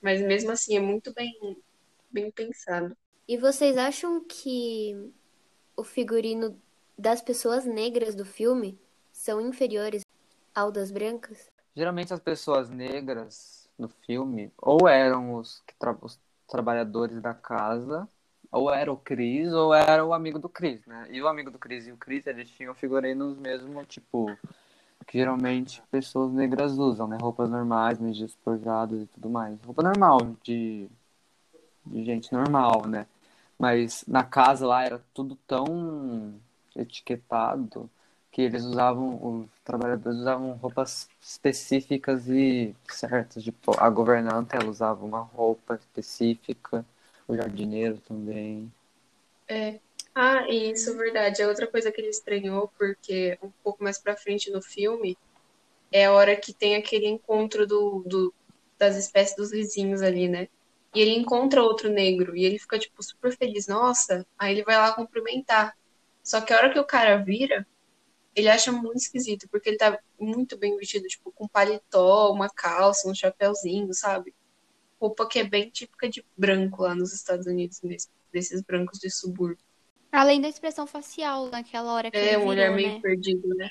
Mas 0.00 0.20
mesmo 0.20 0.50
assim, 0.52 0.76
é 0.76 0.80
muito 0.80 1.12
bem, 1.12 1.34
bem 2.10 2.30
pensado. 2.30 2.96
E 3.26 3.36
vocês 3.36 3.76
acham 3.76 4.24
que 4.24 4.94
o 5.76 5.82
figurino 5.84 6.60
das 6.96 7.20
pessoas 7.20 7.64
negras 7.64 8.14
do 8.14 8.24
filme 8.24 8.78
são 9.12 9.40
inferiores 9.40 10.02
ao 10.54 10.70
das 10.70 10.90
brancas? 10.90 11.46
Geralmente 11.74 12.12
as 12.14 12.20
pessoas 12.20 12.68
negras 12.68 13.68
no 13.78 13.88
filme 13.88 14.52
ou 14.56 14.88
eram 14.88 15.34
os, 15.34 15.62
tra- 15.78 15.96
os 16.00 16.18
trabalhadores 16.48 17.20
da 17.20 17.34
casa, 17.34 18.08
ou 18.50 18.72
era 18.72 18.92
o 18.92 18.96
Chris, 18.96 19.52
ou 19.52 19.74
era 19.74 20.04
o 20.04 20.12
amigo 20.12 20.38
do 20.38 20.48
Chris, 20.48 20.84
né? 20.86 21.06
E 21.10 21.20
o 21.20 21.28
amigo 21.28 21.50
do 21.50 21.58
Chris 21.58 21.86
e 21.86 21.92
o 21.92 21.96
Chris, 21.96 22.26
eles 22.26 22.50
tinham 22.50 22.74
figurinos 22.74 23.36
mesmo, 23.38 23.84
tipo, 23.84 24.36
que 25.06 25.18
geralmente 25.18 25.82
pessoas 25.90 26.32
negras 26.32 26.72
usam, 26.78 27.06
né? 27.06 27.18
Roupas 27.20 27.50
normais, 27.50 27.98
meio 27.98 28.14
despojadas 28.14 29.02
e 29.02 29.06
tudo 29.06 29.30
mais. 29.30 29.60
Roupa 29.62 29.82
normal, 29.82 30.36
de, 30.42 30.88
de 31.86 32.04
gente 32.04 32.32
normal, 32.32 32.86
né? 32.86 33.06
Mas 33.58 34.04
na 34.06 34.22
casa 34.24 34.66
lá 34.66 34.84
era 34.84 35.02
tudo 35.12 35.36
tão 35.46 36.34
etiquetado 36.76 37.90
que 38.30 38.42
eles 38.42 38.64
usavam, 38.64 39.18
os 39.20 39.48
trabalhadores 39.64 40.20
usavam 40.20 40.52
roupas 40.52 41.08
específicas 41.20 42.28
e 42.28 42.74
certas. 42.88 43.42
Tipo, 43.42 43.72
a 43.78 43.90
governanta 43.90 44.56
ela 44.56 44.70
usava 44.70 45.04
uma 45.04 45.20
roupa 45.20 45.74
específica, 45.74 46.84
o 47.28 47.36
jardineiro 47.36 48.00
também. 48.00 48.72
É. 49.48 49.80
Ah, 50.14 50.46
isso 50.48 50.96
verdade. 50.96 51.42
É 51.42 51.46
outra 51.48 51.66
coisa 51.66 51.92
que 51.92 52.00
ele 52.00 52.08
estranhou, 52.10 52.68
porque 52.78 53.38
um 53.42 53.50
pouco 53.62 53.82
mais 53.82 53.98
pra 53.98 54.16
frente 54.16 54.50
no 54.50 54.60
filme 54.62 55.16
é 55.92 56.06
a 56.06 56.12
hora 56.12 56.36
que 56.36 56.54
tem 56.54 56.76
aquele 56.76 57.06
encontro 57.08 57.66
do, 57.66 58.04
do- 58.06 58.34
das 58.78 58.96
espécies 58.96 59.36
dos 59.36 59.50
vizinhos 59.52 60.02
ali, 60.02 60.28
né? 60.28 60.48
E 60.94 61.00
ele 61.00 61.12
encontra 61.12 61.62
outro 61.62 61.90
negro 61.90 62.36
e 62.36 62.44
ele 62.44 62.58
fica, 62.58 62.78
tipo, 62.78 63.02
super 63.02 63.36
feliz. 63.36 63.66
Nossa, 63.68 64.26
aí 64.38 64.54
ele 64.54 64.64
vai 64.64 64.76
lá 64.78 64.94
cumprimentar. 64.94 65.76
Só 66.24 66.40
que 66.40 66.52
a 66.52 66.56
hora 66.58 66.72
que 66.72 66.80
o 66.80 66.86
cara 66.86 67.18
vira, 67.18 67.66
ele 68.34 68.48
acha 68.48 68.72
muito 68.72 68.98
esquisito, 68.98 69.48
porque 69.50 69.70
ele 69.70 69.78
tá 69.78 69.98
muito 70.20 70.56
bem 70.58 70.76
vestido, 70.76 71.06
tipo, 71.08 71.32
com 71.32 71.48
paletó, 71.48 72.32
uma 72.32 72.48
calça, 72.50 73.08
um 73.10 73.14
chapéuzinho, 73.14 73.92
sabe? 73.94 74.34
Roupa 75.00 75.28
que 75.28 75.38
é 75.38 75.44
bem 75.44 75.70
típica 75.70 76.08
de 76.08 76.24
branco 76.36 76.82
lá 76.82 76.94
nos 76.94 77.12
Estados 77.12 77.46
Unidos 77.46 77.80
mesmo, 77.82 78.10
desses 78.32 78.62
brancos 78.62 78.98
de 78.98 79.10
subúrbio. 79.10 79.64
Além 80.10 80.40
da 80.40 80.48
expressão 80.48 80.86
facial 80.86 81.48
naquela 81.48 81.92
hora 81.92 82.10
que 82.10 82.16
É 82.16 82.34
ele 82.34 82.44
um 82.44 82.46
olhar 82.46 82.74
meio 82.74 82.94
né? 82.94 83.00
perdido, 83.00 83.48
né? 83.54 83.70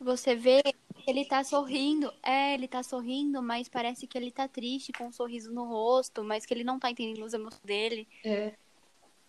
Você 0.00 0.34
vê 0.34 0.62
que 0.62 1.10
ele 1.10 1.24
tá 1.26 1.44
sorrindo. 1.44 2.12
É, 2.22 2.54
ele 2.54 2.66
tá 2.66 2.82
sorrindo, 2.82 3.42
mas 3.42 3.68
parece 3.68 4.06
que 4.06 4.16
ele 4.16 4.30
tá 4.30 4.48
triste, 4.48 4.92
com 4.92 5.06
um 5.06 5.12
sorriso 5.12 5.52
no 5.52 5.64
rosto, 5.64 6.24
mas 6.24 6.46
que 6.46 6.54
ele 6.54 6.64
não 6.64 6.78
tá 6.78 6.90
entendendo 6.90 7.24
as 7.24 7.34
emoções 7.34 7.62
dele. 7.62 8.08
É. 8.24 8.54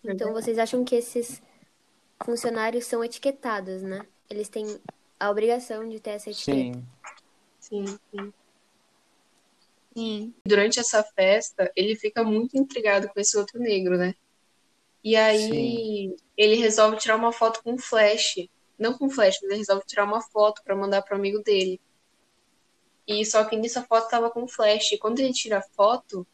Então 0.04 0.34
vocês 0.34 0.58
acham 0.58 0.84
que 0.84 0.96
esses 0.96 1.42
funcionários 2.24 2.86
são 2.86 3.04
etiquetados, 3.04 3.84
né? 3.84 4.06
Eles 4.30 4.50
têm 4.50 4.80
a 5.20 5.30
obrigação 5.30 5.88
de 5.88 6.00
ter 6.00 6.12
essa 6.12 6.30
etiqueta. 6.32 6.80
Sim. 6.80 6.86
Sim, 7.60 7.86
sim. 7.86 8.34
Sim. 9.96 10.34
Durante 10.46 10.80
essa 10.80 11.04
festa, 11.04 11.72
ele 11.76 11.96
fica 11.96 12.24
muito 12.24 12.58
intrigado 12.58 13.10
com 13.10 13.20
esse 13.20 13.38
outro 13.38 13.60
negro, 13.60 13.98
né? 13.98 14.16
E 15.04 15.16
aí 15.16 16.16
ele 16.38 16.56
resolve 16.56 16.98
tirar 16.98 17.16
uma 17.16 17.32
foto 17.32 17.62
com 17.64 17.78
flash. 17.78 18.48
Não 18.78 18.98
com 18.98 19.10
flash, 19.10 19.38
mas 19.42 19.52
ele 19.52 19.60
resolve 19.60 19.86
tirar 19.86 20.06
uma 20.06 20.22
foto 20.22 20.64
pra 20.64 20.76
mandar 20.76 21.02
pro 21.02 21.16
amigo 21.16 21.40
dele. 21.44 21.80
E 23.08 23.26
só 23.26 23.44
que 23.44 23.56
nisso 23.56 23.80
a 23.80 23.84
foto 23.84 24.10
tava 24.10 24.30
com 24.30 24.48
flash. 24.48 24.94
E 24.94 24.98
quando 24.98 25.20
ele 25.20 25.34
tira 25.34 25.58
a 25.60 25.62
foto, 25.62 26.26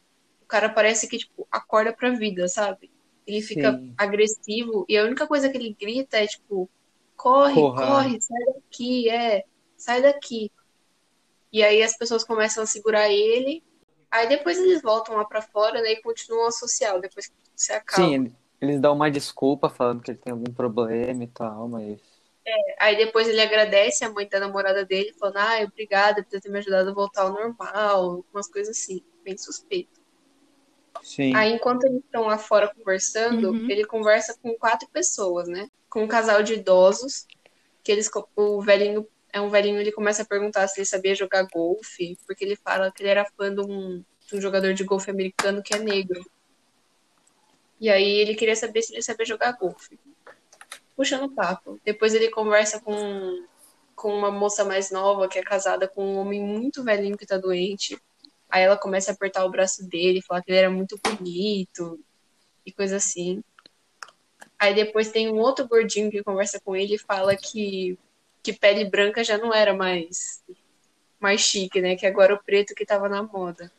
o 0.41 0.45
cara 0.45 0.69
parece 0.69 1.07
que, 1.07 1.17
tipo, 1.17 1.47
acorda 1.51 1.93
pra 1.93 2.11
vida, 2.11 2.47
sabe? 2.47 2.91
Ele 3.25 3.41
fica 3.41 3.73
Sim. 3.73 3.93
agressivo 3.97 4.85
e 4.87 4.97
a 4.97 5.03
única 5.03 5.27
coisa 5.27 5.49
que 5.49 5.57
ele 5.57 5.75
grita 5.77 6.17
é, 6.17 6.27
tipo, 6.27 6.69
corre, 7.15 7.55
Corra. 7.55 7.85
corre, 7.85 8.21
sai 8.21 8.45
daqui, 8.53 9.09
é, 9.09 9.43
sai 9.75 10.01
daqui. 10.01 10.51
E 11.57 11.63
aí 11.63 11.81
as 11.81 11.97
pessoas 11.97 12.23
começam 12.23 12.63
a 12.63 12.67
segurar 12.67 13.09
ele. 13.09 13.63
Aí 14.11 14.27
depois 14.29 14.59
eles 14.59 14.79
voltam 14.79 15.15
lá 15.15 15.25
pra 15.25 15.41
fora, 15.41 15.81
né, 15.81 15.93
e 15.93 16.01
continuam 16.03 16.45
a 16.45 16.51
social, 16.51 17.01
depois 17.01 17.25
que 17.25 17.33
tudo 17.33 17.51
se 17.55 17.73
acalma. 17.73 18.05
Sim, 18.09 18.13
ele- 18.13 18.35
eles 18.61 18.79
dão 18.79 18.93
uma 18.93 19.09
desculpa 19.09 19.67
falando 19.67 20.03
que 20.03 20.11
ele 20.11 20.19
tem 20.19 20.31
algum 20.33 20.53
problema 20.53 21.23
e 21.23 21.27
tal, 21.27 21.67
mas. 21.67 21.99
Aí 22.79 22.95
depois 22.95 23.27
ele 23.27 23.41
agradece 23.41 24.05
a 24.05 24.11
mãe 24.11 24.27
da 24.29 24.39
namorada 24.39 24.85
dele, 24.85 25.11
falando, 25.13 25.37
ai, 25.37 25.65
obrigada 25.65 26.23
por 26.23 26.39
ter 26.39 26.47
me 26.47 26.59
ajudado 26.59 26.91
a 26.91 26.93
voltar 26.93 27.23
ao 27.23 27.33
normal, 27.33 28.23
umas 28.31 28.47
coisas 28.47 28.77
assim, 28.77 29.01
bem 29.23 29.35
suspeito. 29.35 29.99
Sim. 31.01 31.35
Aí 31.35 31.53
enquanto 31.53 31.85
eles 31.85 32.03
estão 32.03 32.27
lá 32.27 32.37
fora 32.37 32.71
conversando, 32.71 33.49
Uhum. 33.49 33.67
ele 33.67 33.83
conversa 33.83 34.37
com 34.43 34.53
quatro 34.59 34.87
pessoas, 34.89 35.47
né? 35.47 35.67
Com 35.89 36.03
um 36.03 36.07
casal 36.07 36.43
de 36.43 36.53
idosos, 36.53 37.25
que 37.83 37.91
eles, 37.91 38.11
o 38.35 38.61
velhinho, 38.61 39.07
é 39.37 39.41
um 39.41 39.49
velhinho, 39.49 39.79
ele 39.79 39.91
começa 39.91 40.23
a 40.23 40.25
perguntar 40.25 40.67
se 40.67 40.79
ele 40.79 40.85
sabia 40.85 41.15
jogar 41.15 41.47
golfe, 41.51 42.17
porque 42.25 42.43
ele 42.43 42.55
fala 42.55 42.91
que 42.91 43.01
ele 43.01 43.09
era 43.09 43.25
fã 43.25 43.53
de 43.53 43.61
um, 43.61 44.03
de 44.27 44.35
um 44.35 44.41
jogador 44.41 44.73
de 44.73 44.83
golfe 44.83 45.09
americano 45.09 45.63
que 45.63 45.73
é 45.73 45.79
negro. 45.79 46.25
E 47.79 47.89
aí 47.89 48.17
ele 48.19 48.35
queria 48.35 48.55
saber 48.55 48.81
se 48.81 48.93
ele 48.93 49.01
sabia 49.01 49.25
jogar 49.25 49.53
golfe. 49.53 49.99
Puxando 50.95 51.31
papo. 51.31 51.79
Depois 51.85 52.13
ele 52.13 52.29
conversa 52.29 52.79
com, 52.79 53.45
com 53.95 54.13
uma 54.13 54.31
moça 54.31 54.65
mais 54.65 54.89
nova 54.89 55.27
que 55.27 55.37
é 55.37 55.43
casada 55.43 55.87
com 55.87 56.03
um 56.03 56.17
homem 56.17 56.41
muito 56.41 56.83
velhinho 56.83 57.17
que 57.17 57.25
tá 57.25 57.37
doente. 57.37 57.97
Aí 58.49 58.63
ela 58.63 58.77
começa 58.77 59.11
a 59.11 59.13
apertar 59.13 59.45
o 59.45 59.51
braço 59.51 59.87
dele, 59.87 60.21
falar 60.21 60.41
que 60.41 60.51
ele 60.51 60.59
era 60.59 60.69
muito 60.69 60.99
bonito 61.03 61.99
e 62.65 62.71
coisa 62.71 62.95
assim. 62.95 63.43
Aí 64.57 64.73
depois 64.73 65.11
tem 65.11 65.31
um 65.31 65.37
outro 65.37 65.67
gordinho 65.67 66.09
que 66.09 66.23
conversa 66.23 66.59
com 66.59 66.75
ele 66.75 66.95
e 66.95 66.99
fala 66.99 67.35
que, 67.35 67.97
que 68.47 68.53
pele 68.53 68.85
branca 68.85 69.25
já 69.25 69.37
não 69.37 69.53
era 69.53 69.73
mais, 69.73 70.41
mais 71.19 71.41
chique, 71.41 71.81
né? 71.81 71.97
Que 71.97 72.07
agora 72.07 72.33
o 72.33 72.41
preto 72.41 72.73
que 72.73 72.85
tava 72.85 73.09
na 73.09 73.21
moda. 73.21 73.69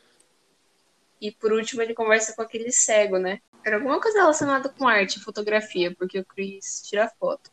E 1.19 1.33
por 1.33 1.55
último 1.55 1.81
ele 1.81 1.95
conversa 1.95 2.37
com 2.37 2.43
aquele 2.43 2.71
cego, 2.71 3.17
né? 3.17 3.41
Era 3.65 3.77
alguma 3.77 3.99
coisa 3.99 4.19
relacionada 4.19 4.69
com 4.69 4.87
arte, 4.87 5.21
fotografia, 5.21 5.95
porque 5.95 6.19
eu 6.19 6.25
quis 6.37 6.83
tirar 6.83 7.11
foto. 7.19 7.51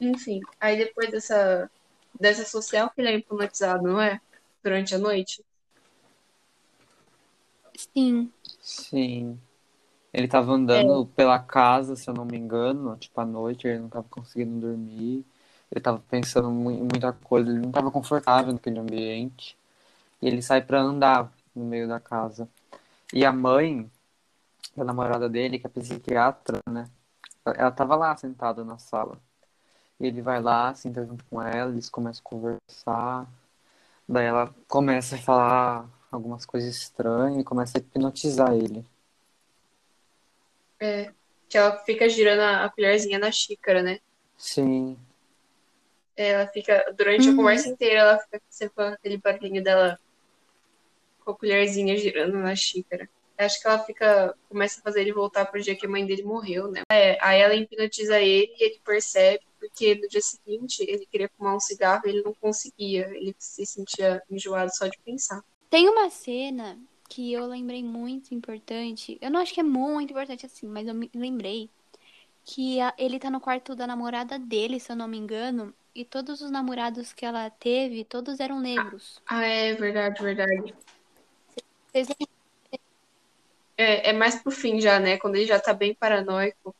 Enfim, 0.00 0.40
aí 0.60 0.78
depois 0.78 1.10
dessa, 1.10 1.68
dessa 2.14 2.44
social 2.44 2.88
que 2.90 3.00
ele 3.00 3.08
é 3.08 3.16
hipnotizado, 3.16 3.82
não 3.82 4.00
é? 4.00 4.20
Durante 4.62 4.94
a 4.94 4.98
noite. 4.98 5.44
Sim. 7.74 8.32
Sim. 8.62 9.36
Ele 10.12 10.28
tava 10.28 10.52
andando 10.52 11.06
pela 11.06 11.40
casa, 11.40 11.96
se 11.96 12.08
eu 12.08 12.14
não 12.14 12.24
me 12.24 12.38
engano, 12.38 12.96
tipo, 12.98 13.20
à 13.20 13.26
noite, 13.26 13.66
ele 13.66 13.80
não 13.80 13.88
tava 13.88 14.06
conseguindo 14.08 14.60
dormir. 14.60 15.26
Ele 15.70 15.80
tava 15.80 16.02
pensando 16.08 16.48
em 16.48 16.78
muita 16.78 17.12
coisa, 17.12 17.50
ele 17.50 17.60
não 17.60 17.72
tava 17.72 17.90
confortável 17.90 18.52
naquele 18.52 18.78
ambiente. 18.78 19.56
E 20.22 20.26
ele 20.26 20.42
sai 20.42 20.62
pra 20.62 20.80
andar 20.80 21.32
no 21.54 21.64
meio 21.64 21.88
da 21.88 22.00
casa. 22.00 22.48
E 23.12 23.24
a 23.24 23.32
mãe 23.32 23.90
da 24.76 24.84
namorada 24.84 25.28
dele, 25.28 25.58
que 25.58 25.66
é 25.66 25.70
psiquiatra, 25.70 26.60
né? 26.68 26.88
Ela 27.44 27.70
tava 27.70 27.96
lá 27.96 28.16
sentada 28.16 28.64
na 28.64 28.78
sala. 28.78 29.18
E 29.98 30.06
ele 30.06 30.20
vai 30.20 30.40
lá, 30.40 30.74
senta 30.74 31.04
junto 31.04 31.24
com 31.24 31.40
ela, 31.40 31.70
eles 31.70 31.88
começam 31.88 32.22
a 32.24 32.28
conversar. 32.28 33.26
Daí 34.08 34.26
ela 34.26 34.54
começa 34.68 35.16
a 35.16 35.18
falar 35.18 35.88
algumas 36.10 36.44
coisas 36.44 36.74
estranhas 36.74 37.40
e 37.40 37.44
começa 37.44 37.78
a 37.78 37.80
hipnotizar 37.80 38.52
ele. 38.52 38.84
É, 40.78 41.12
que 41.48 41.56
ela 41.56 41.78
fica 41.78 42.08
girando 42.08 42.40
a 42.40 42.68
colherzinha 42.68 43.18
na 43.18 43.32
xícara, 43.32 43.82
né? 43.82 43.98
Sim, 44.36 44.98
Ela 46.16 46.46
fica, 46.48 46.84
durante 46.96 47.28
a 47.30 47.32
Uhum. 47.32 47.36
conversa 47.36 47.68
inteira, 47.68 48.00
ela 48.00 48.18
fica 48.20 48.40
sempre 48.50 48.74
com 48.74 48.82
aquele 48.82 49.18
barulhinho 49.18 49.62
dela 49.62 49.98
com 51.20 51.32
a 51.32 51.36
colherzinha 51.36 51.96
girando 51.96 52.38
na 52.38 52.54
xícara. 52.54 53.08
Acho 53.38 53.60
que 53.60 53.66
ela 53.68 53.78
fica, 53.84 54.34
começa 54.48 54.80
a 54.80 54.82
fazer 54.82 55.02
ele 55.02 55.12
voltar 55.12 55.44
pro 55.46 55.60
dia 55.60 55.76
que 55.76 55.84
a 55.84 55.88
mãe 55.88 56.06
dele 56.06 56.22
morreu, 56.22 56.70
né? 56.70 56.80
É, 56.90 57.18
aí 57.22 57.40
ela 57.40 57.54
hipnotiza 57.54 58.18
ele 58.20 58.50
e 58.58 58.64
ele 58.64 58.80
percebe, 58.82 59.44
porque 59.60 59.94
no 59.96 60.08
dia 60.08 60.22
seguinte 60.22 60.82
ele 60.88 61.06
queria 61.06 61.28
fumar 61.36 61.54
um 61.54 61.60
cigarro 61.60 62.02
e 62.06 62.10
ele 62.10 62.22
não 62.22 62.32
conseguia. 62.34 63.06
Ele 63.14 63.34
se 63.38 63.66
sentia 63.66 64.22
enjoado 64.30 64.74
só 64.74 64.86
de 64.86 64.98
pensar. 65.04 65.42
Tem 65.68 65.88
uma 65.88 66.08
cena 66.10 66.80
que 67.08 67.32
eu 67.32 67.46
lembrei 67.46 67.82
muito 67.84 68.34
importante. 68.34 69.18
Eu 69.20 69.30
não 69.30 69.40
acho 69.40 69.52
que 69.54 69.60
é 69.60 69.62
muito 69.62 70.10
importante 70.12 70.46
assim, 70.46 70.66
mas 70.66 70.86
eu 70.88 70.94
me 70.94 71.10
lembrei 71.14 71.70
que 72.44 72.80
a- 72.80 72.94
ele 72.98 73.18
tá 73.18 73.30
no 73.30 73.40
quarto 73.40 73.74
da 73.76 73.86
namorada 73.86 74.38
dele, 74.38 74.80
se 74.80 74.92
eu 74.92 74.96
não 74.96 75.08
me 75.08 75.18
engano, 75.18 75.74
e 75.96 76.04
todos 76.04 76.40
os 76.42 76.50
namorados 76.50 77.12
que 77.12 77.24
ela 77.24 77.48
teve, 77.48 78.04
todos 78.04 78.38
eram 78.38 78.60
negros. 78.60 79.20
Ah, 79.26 79.44
é 79.44 79.74
verdade, 79.74 80.22
verdade. 80.22 80.74
Vocês 81.88 82.08
lembram? 82.08 82.26
É, 83.78 84.10
é 84.10 84.12
mais 84.12 84.36
pro 84.42 84.50
fim 84.52 84.80
já, 84.80 84.98
né? 85.00 85.16
Quando 85.18 85.36
ele 85.36 85.46
já 85.46 85.58
tá 85.58 85.72
bem 85.72 85.94
paranoico. 85.94 86.74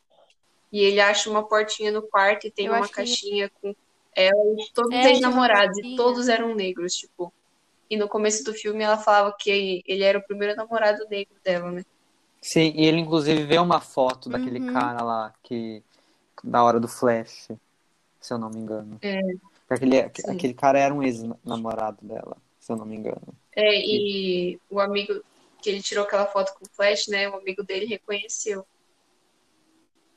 E 0.71 0.79
ele 0.81 0.99
acha 0.99 1.29
uma 1.29 1.47
portinha 1.47 1.91
no 1.91 2.01
quarto 2.01 2.45
e 2.47 2.51
tem 2.51 2.67
Eu 2.67 2.73
uma 2.73 2.79
acho 2.79 2.89
que- 2.89 2.95
caixinha 2.95 3.49
com 3.61 3.73
ela 4.15 4.43
e 4.53 4.71
todos 4.73 4.93
É, 4.93 4.99
os 5.01 5.05
ex-namorados. 5.07 5.77
E 5.79 5.95
todos 5.95 6.27
eram 6.27 6.53
negros, 6.53 6.93
tipo. 6.93 7.33
E 7.89 7.95
no 7.97 8.07
começo 8.07 8.43
do 8.43 8.53
filme 8.53 8.83
ela 8.83 8.97
falava 8.97 9.33
que 9.39 9.81
ele 9.87 10.03
era 10.03 10.19
o 10.19 10.23
primeiro 10.23 10.55
namorado 10.55 11.07
negro 11.09 11.35
dela, 11.43 11.71
né? 11.71 11.83
sim, 12.41 12.71
e 12.75 12.85
ele 12.85 12.99
inclusive 12.99 13.45
vê 13.45 13.57
uma 13.57 13.79
foto 13.81 14.29
daquele 14.29 14.59
Uhum. 14.59 14.73
cara 14.73 15.03
lá 15.03 15.33
que 15.43 15.83
da 16.43 16.63
hora 16.63 16.79
do 16.79 16.87
Flash, 16.87 17.47
se 18.19 18.33
eu 18.33 18.37
não 18.37 18.49
me 18.49 18.57
engano. 18.57 18.99
É. 19.01 19.19
Aquele, 19.69 20.01
Sim. 20.01 20.31
aquele 20.31 20.53
cara 20.53 20.79
era 20.79 20.93
um 20.93 21.03
ex-namorado 21.03 21.97
dela, 22.01 22.37
se 22.59 22.71
eu 22.71 22.77
não 22.77 22.85
me 22.85 22.95
engano. 22.95 23.35
É, 23.55 23.75
e 23.75 24.59
o 24.69 24.79
amigo 24.79 25.21
que 25.61 25.69
ele 25.69 25.81
tirou 25.81 26.05
aquela 26.05 26.25
foto 26.25 26.53
com 26.53 26.65
o 26.65 26.69
flash, 26.69 27.07
né? 27.07 27.27
O 27.29 27.35
amigo 27.35 27.63
dele 27.63 27.85
reconheceu 27.85 28.65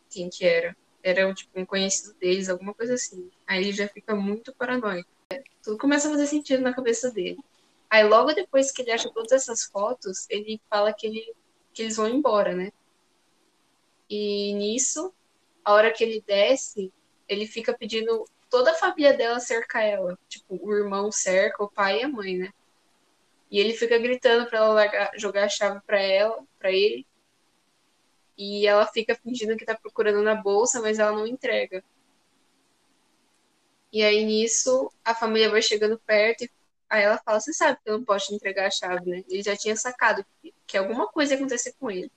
quem 0.09 0.29
que 0.29 0.45
era. 0.45 0.77
Era 1.03 1.33
tipo 1.33 1.59
um 1.59 1.65
conhecido 1.65 2.15
deles, 2.15 2.49
alguma 2.49 2.75
coisa 2.75 2.95
assim. 2.95 3.31
Aí 3.47 3.63
ele 3.63 3.73
já 3.73 3.89
fica 3.89 4.15
muito 4.15 4.55
paranoico. 4.55 5.09
Tudo 5.63 5.79
começa 5.79 6.09
a 6.09 6.11
fazer 6.11 6.27
sentido 6.27 6.63
na 6.63 6.75
cabeça 6.75 7.11
dele. 7.11 7.39
Aí 7.89 8.05
logo 8.07 8.33
depois 8.33 8.71
que 8.71 8.83
ele 8.83 8.93
acha 8.93 9.11
todas 9.11 9.33
essas 9.33 9.65
fotos, 9.65 10.27
ele 10.29 10.61
fala 10.69 10.93
que, 10.93 11.07
ele, 11.07 11.35
que 11.73 11.83
eles 11.83 11.97
vão 11.97 12.09
embora, 12.09 12.55
né? 12.55 12.71
E 14.09 14.53
nisso, 14.55 15.13
a 15.65 15.73
hora 15.73 15.93
que 15.93 16.05
ele 16.05 16.23
desce, 16.27 16.93
ele 17.31 17.47
fica 17.47 17.73
pedindo 17.73 18.25
toda 18.51 18.73
a 18.73 18.75
família 18.75 19.15
dela 19.17 19.39
cercar 19.39 19.85
ela. 19.85 20.19
Tipo, 20.29 20.59
o 20.61 20.75
irmão 20.75 21.13
cerca, 21.13 21.63
o 21.63 21.71
pai 21.71 22.01
e 22.01 22.03
a 22.03 22.09
mãe, 22.09 22.37
né? 22.39 22.53
E 23.49 23.59
ele 23.61 23.73
fica 23.73 23.97
gritando 23.99 24.49
pra 24.49 24.59
ela 24.59 24.75
largar- 24.75 25.13
jogar 25.17 25.45
a 25.45 25.49
chave 25.49 25.81
pra 25.87 26.01
ela, 26.01 26.45
para 26.59 26.73
ele. 26.73 27.07
E 28.37 28.67
ela 28.67 28.85
fica 28.87 29.15
fingindo 29.15 29.57
que 29.57 29.65
tá 29.65 29.77
procurando 29.77 30.23
na 30.23 30.35
bolsa, 30.35 30.81
mas 30.83 30.99
ela 30.99 31.13
não 31.13 31.27
entrega. 31.27 31.85
E 33.93 34.03
aí 34.03 34.25
nisso, 34.25 34.91
a 35.05 35.15
família 35.15 35.51
vai 35.51 35.63
chegando 35.63 35.99
perto 36.01 36.45
e 36.45 36.51
aí 36.89 37.03
ela 37.03 37.19
fala: 37.19 37.41
Você 37.41 37.53
sabe 37.53 37.79
que 37.83 37.91
eu 37.91 37.99
não 37.99 38.05
posso 38.05 38.35
entregar 38.35 38.67
a 38.67 38.71
chave, 38.71 39.09
né? 39.09 39.25
Ele 39.29 39.43
já 39.43 39.57
tinha 39.57 39.77
sacado 39.77 40.25
que, 40.43 40.53
que 40.67 40.77
alguma 40.77 41.07
coisa 41.09 41.35
ia 41.35 41.39
acontecer 41.39 41.75
com 41.79 41.91
ele. 41.91 42.11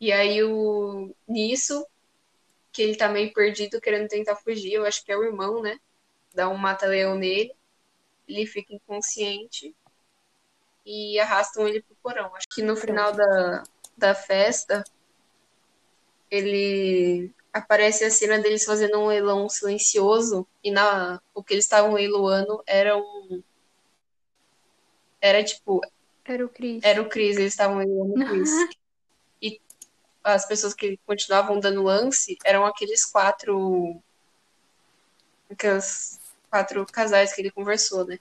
E 0.00 0.12
aí, 0.12 0.42
o, 0.42 1.14
nisso, 1.26 1.86
que 2.76 2.82
ele 2.82 2.94
tá 2.94 3.08
meio 3.08 3.32
perdido, 3.32 3.80
querendo 3.80 4.06
tentar 4.06 4.36
fugir, 4.36 4.74
eu 4.74 4.84
acho 4.84 5.02
que 5.02 5.10
é 5.10 5.16
o 5.16 5.24
irmão, 5.24 5.62
né? 5.62 5.80
Dá 6.34 6.46
um 6.50 6.58
mata-leão 6.58 7.14
nele, 7.14 7.54
ele 8.28 8.44
fica 8.44 8.74
inconsciente 8.74 9.74
e 10.84 11.18
arrastam 11.18 11.66
ele 11.66 11.80
pro 11.80 11.96
porão. 12.02 12.34
Acho 12.34 12.46
que 12.50 12.60
no 12.60 12.76
final 12.76 13.12
da, 13.12 13.62
da 13.96 14.14
festa, 14.14 14.84
ele 16.30 17.32
aparece 17.50 18.04
a 18.04 18.10
cena 18.10 18.38
deles 18.38 18.66
fazendo 18.66 18.98
um 18.98 19.06
leilão 19.06 19.48
silencioso 19.48 20.46
e 20.62 20.70
na 20.70 21.18
o 21.32 21.42
que 21.42 21.54
eles 21.54 21.64
estavam 21.64 21.94
leiloando 21.94 22.62
era 22.66 22.94
um 22.94 23.42
era 25.18 25.42
tipo 25.42 25.80
Era 26.26 26.44
o 26.44 26.48
Chris. 26.50 26.84
era 26.84 27.00
o 27.00 27.08
Chris, 27.08 27.38
eles 27.38 27.54
estavam 27.54 27.78
leiloando 27.78 28.22
o 28.22 28.28
Chris. 28.28 28.50
as 30.26 30.44
pessoas 30.44 30.74
que 30.74 30.98
continuavam 31.06 31.60
dando 31.60 31.84
lance 31.84 32.36
eram 32.44 32.66
aqueles 32.66 33.04
quatro 33.04 34.02
aqueles 35.48 36.18
quatro 36.50 36.84
casais 36.86 37.32
que 37.32 37.40
ele 37.40 37.50
conversou, 37.52 38.04
né? 38.04 38.18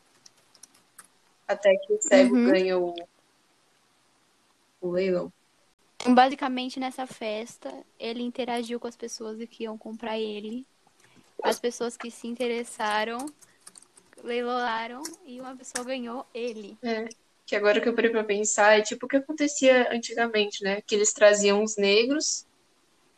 Até 1.48 1.76
que 1.76 1.94
o 1.94 2.02
cego 2.02 2.36
Uhum. 2.36 2.46
ganha 2.46 2.78
o, 2.78 2.94
o 4.82 4.92
leilão. 4.92 5.34
Então, 6.00 6.14
basicamente, 6.14 6.80
nessa 6.80 7.08
festa, 7.08 7.74
ele 7.98 8.22
interagiu 8.22 8.80
com 8.80 8.88
as 8.88 8.96
pessoas 8.96 9.38
que 9.50 9.64
iam 9.64 9.76
comprar 9.76 10.20
ele. 10.20 10.68
As 11.44 11.60
pessoas 11.60 11.98
que 11.98 12.12
se 12.12 12.28
interessaram, 12.28 13.26
leiloaram 14.24 15.02
e 15.26 15.42
uma 15.42 15.56
pessoa 15.56 15.84
ganhou 15.84 16.26
ele. 16.34 16.78
É, 16.84 17.08
que 17.46 17.56
agora 17.56 17.80
que 17.80 17.88
eu 17.88 17.94
parei 17.94 18.10
pra 18.10 18.24
pensar, 18.24 18.78
é 18.78 18.82
tipo 18.82 19.06
o 19.06 19.10
que 19.10 19.18
acontecia 19.18 19.92
antigamente, 19.92 20.64
né? 20.64 20.82
Que 20.82 20.96
eles 20.96 21.14
traziam 21.14 21.64
os 21.64 21.78
negros, 21.78 22.46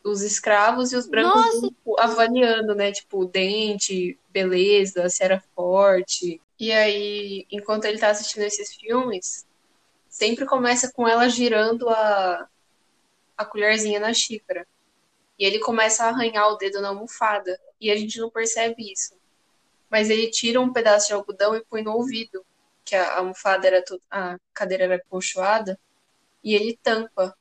os 0.04 0.22
escravos 0.22 0.92
e 0.92 0.96
os 0.96 1.06
brancos 1.06 1.62
Nossa! 1.62 1.74
avaliando, 1.98 2.74
né? 2.74 2.92
Tipo, 2.92 3.24
dente, 3.24 4.18
beleza, 4.30 5.08
se 5.08 5.24
era 5.24 5.42
forte. 5.54 6.40
E 6.60 6.70
aí, 6.72 7.46
enquanto 7.50 7.86
ele 7.86 7.98
tá 7.98 8.10
assistindo 8.10 8.42
esses 8.42 8.74
filmes, 8.74 9.46
sempre 10.08 10.44
começa 10.44 10.92
com 10.92 11.08
ela 11.08 11.28
girando 11.28 11.88
a, 11.88 12.48
a 13.36 13.44
colherzinha 13.46 13.98
na 13.98 14.12
xícara. 14.12 14.66
E 15.38 15.44
ele 15.44 15.58
começa 15.60 16.04
a 16.04 16.08
arranhar 16.08 16.48
o 16.48 16.56
dedo 16.56 16.82
na 16.82 16.88
almofada. 16.88 17.58
E 17.80 17.90
a 17.90 17.96
gente 17.96 18.18
não 18.18 18.28
percebe 18.28 18.92
isso. 18.92 19.14
Mas 19.88 20.10
ele 20.10 20.30
tira 20.30 20.60
um 20.60 20.72
pedaço 20.72 21.06
de 21.06 21.14
algodão 21.14 21.56
e 21.56 21.64
põe 21.64 21.82
no 21.82 21.92
ouvido 21.92 22.44
que 22.88 22.96
a 22.96 23.18
almofada 23.18 23.66
era 23.66 23.84
to- 23.84 24.00
a 24.10 24.38
cadeira 24.54 24.84
era 24.84 25.04
colchoada 25.10 25.78
e 26.42 26.54
ele 26.54 26.78
tampa. 26.82 27.36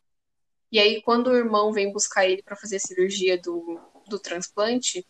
E 0.70 0.78
aí 0.78 1.02
quando 1.02 1.28
o 1.28 1.36
irmão 1.36 1.72
vem 1.72 1.92
buscar 1.94 2.26
ele 2.26 2.44
para 2.44 2.58
fazer 2.58 2.76
a 2.76 2.80
cirurgia 2.80 3.38
do, 3.38 3.80
do 4.10 4.20
transplante, 4.20 5.06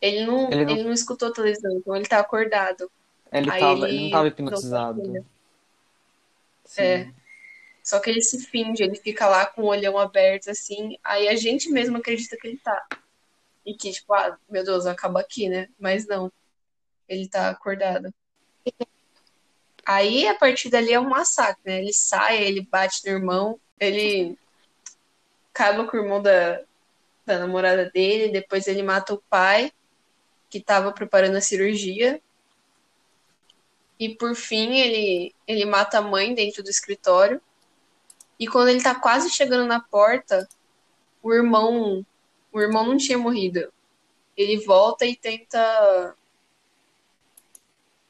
ele 0.00 0.24
não, 0.24 0.52
Ele 0.52 0.64
não- 0.64 0.72
ele 0.72 0.82
não 0.84 0.92
escutou 0.92 1.28
a 1.28 1.32
televisão, 1.32 1.72
então 1.76 1.96
ele 1.96 2.06
tá 2.06 2.20
acordado. 2.20 2.88
Ele, 3.32 3.50
Aí 3.50 3.60
tava, 3.60 3.88
ele 3.88 3.96
ele 3.96 4.02
não 4.04 4.10
tava 4.10 4.28
hipnotizado. 4.28 5.26
É. 6.76 7.08
Só 7.82 7.98
que 7.98 8.10
ele 8.10 8.22
se 8.22 8.38
finge, 8.46 8.82
ele 8.82 8.94
fica 8.96 9.26
lá 9.26 9.44
com 9.44 9.62
o 9.62 9.66
olhão 9.66 9.98
aberto 9.98 10.48
assim, 10.50 10.96
aí 11.02 11.28
a 11.28 11.34
gente 11.34 11.68
mesmo 11.70 11.96
acredita 11.96 12.36
que 12.36 12.46
ele 12.46 12.58
tá. 12.58 12.86
E 13.66 13.74
que 13.74 13.90
tipo, 13.90 14.14
ah, 14.14 14.38
meu 14.48 14.62
Deus, 14.64 14.86
acaba 14.86 15.20
aqui, 15.20 15.48
né? 15.48 15.68
Mas 15.78 16.06
não. 16.06 16.30
Ele 17.08 17.28
tá 17.28 17.50
acordado. 17.50 18.14
Aí, 19.86 20.26
a 20.26 20.34
partir 20.34 20.70
dali 20.70 20.92
é 20.92 21.00
um 21.00 21.08
massacre, 21.08 21.62
né? 21.64 21.80
Ele 21.80 21.92
sai, 21.92 22.42
ele 22.42 22.62
bate 22.62 23.00
no 23.04 23.12
irmão, 23.12 23.60
ele 23.78 24.38
acaba 25.52 25.86
com 25.86 25.96
o 25.96 26.00
irmão 26.00 26.22
da, 26.22 26.60
da 27.26 27.38
namorada 27.38 27.90
dele, 27.90 28.32
depois 28.32 28.66
ele 28.66 28.82
mata 28.82 29.14
o 29.14 29.22
pai, 29.28 29.72
que 30.48 30.60
tava 30.60 30.92
preparando 30.92 31.36
a 31.36 31.40
cirurgia. 31.40 32.20
E 33.98 34.14
por 34.14 34.34
fim, 34.34 34.76
ele, 34.76 35.34
ele 35.46 35.64
mata 35.64 35.98
a 35.98 36.02
mãe 36.02 36.34
dentro 36.34 36.62
do 36.62 36.70
escritório. 36.70 37.40
E 38.38 38.46
quando 38.48 38.68
ele 38.68 38.82
tá 38.82 38.94
quase 38.94 39.30
chegando 39.30 39.66
na 39.66 39.80
porta, 39.80 40.48
o 41.22 41.32
irmão, 41.32 42.04
o 42.52 42.60
irmão 42.60 42.86
não 42.86 42.96
tinha 42.96 43.18
morrido. 43.18 43.72
Ele 44.36 44.58
volta 44.64 45.06
e 45.06 45.14
tenta 45.14 46.16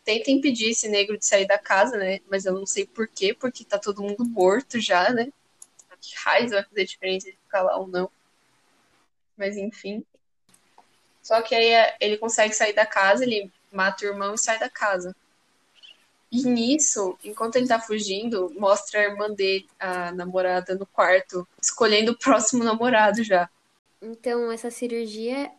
tenta 0.05 0.31
impedir 0.31 0.71
esse 0.71 0.89
negro 0.89 1.19
de 1.19 1.27
sair 1.27 1.47
da 1.47 1.59
casa, 1.59 1.97
né? 1.97 2.21
Mas 2.31 2.45
eu 2.45 2.53
não 2.53 2.67
sei 2.67 2.87
por 2.87 3.09
quê, 3.09 3.35
porque 3.35 3.65
tá 3.65 3.79
todo 3.79 4.03
mundo 4.03 4.25
morto 4.25 4.79
já, 4.79 5.11
né? 5.11 5.33
Que 6.01 6.15
raiz 6.17 6.51
vai 6.51 6.63
fazer 6.63 6.85
diferença 6.85 7.29
ele 7.29 7.39
ficar 7.45 7.63
lá 7.63 7.79
ou 7.79 7.87
não. 7.87 8.11
Mas 9.37 9.57
enfim. 9.57 10.05
Só 11.23 11.41
que 11.41 11.55
aí 11.55 11.71
é, 11.71 11.97
ele 12.01 12.19
consegue 12.19 12.53
sair 12.53 12.75
da 12.75 12.85
casa, 12.85 13.25
ele 13.25 13.51
mata 13.73 14.05
o 14.05 14.09
irmão 14.09 14.35
e 14.35 14.39
sai 14.39 14.59
da 14.59 14.69
casa. 14.69 15.17
E 16.31 16.45
nisso, 16.45 17.17
enquanto 17.25 17.57
ele 17.57 17.69
tá 17.69 17.81
fugindo, 17.81 18.53
mostra 18.59 19.01
a 19.01 19.05
irmã 19.05 19.31
dele, 19.31 19.67
a 19.79 20.13
namorada, 20.13 20.75
no 20.75 20.85
quarto, 20.85 21.49
escolhendo 21.63 22.13
o 22.13 22.19
próximo 22.19 22.63
namorado 22.63 23.23
já. 23.23 23.49
Então, 24.03 24.53
essa 24.53 24.71
cirurgia 24.71 25.51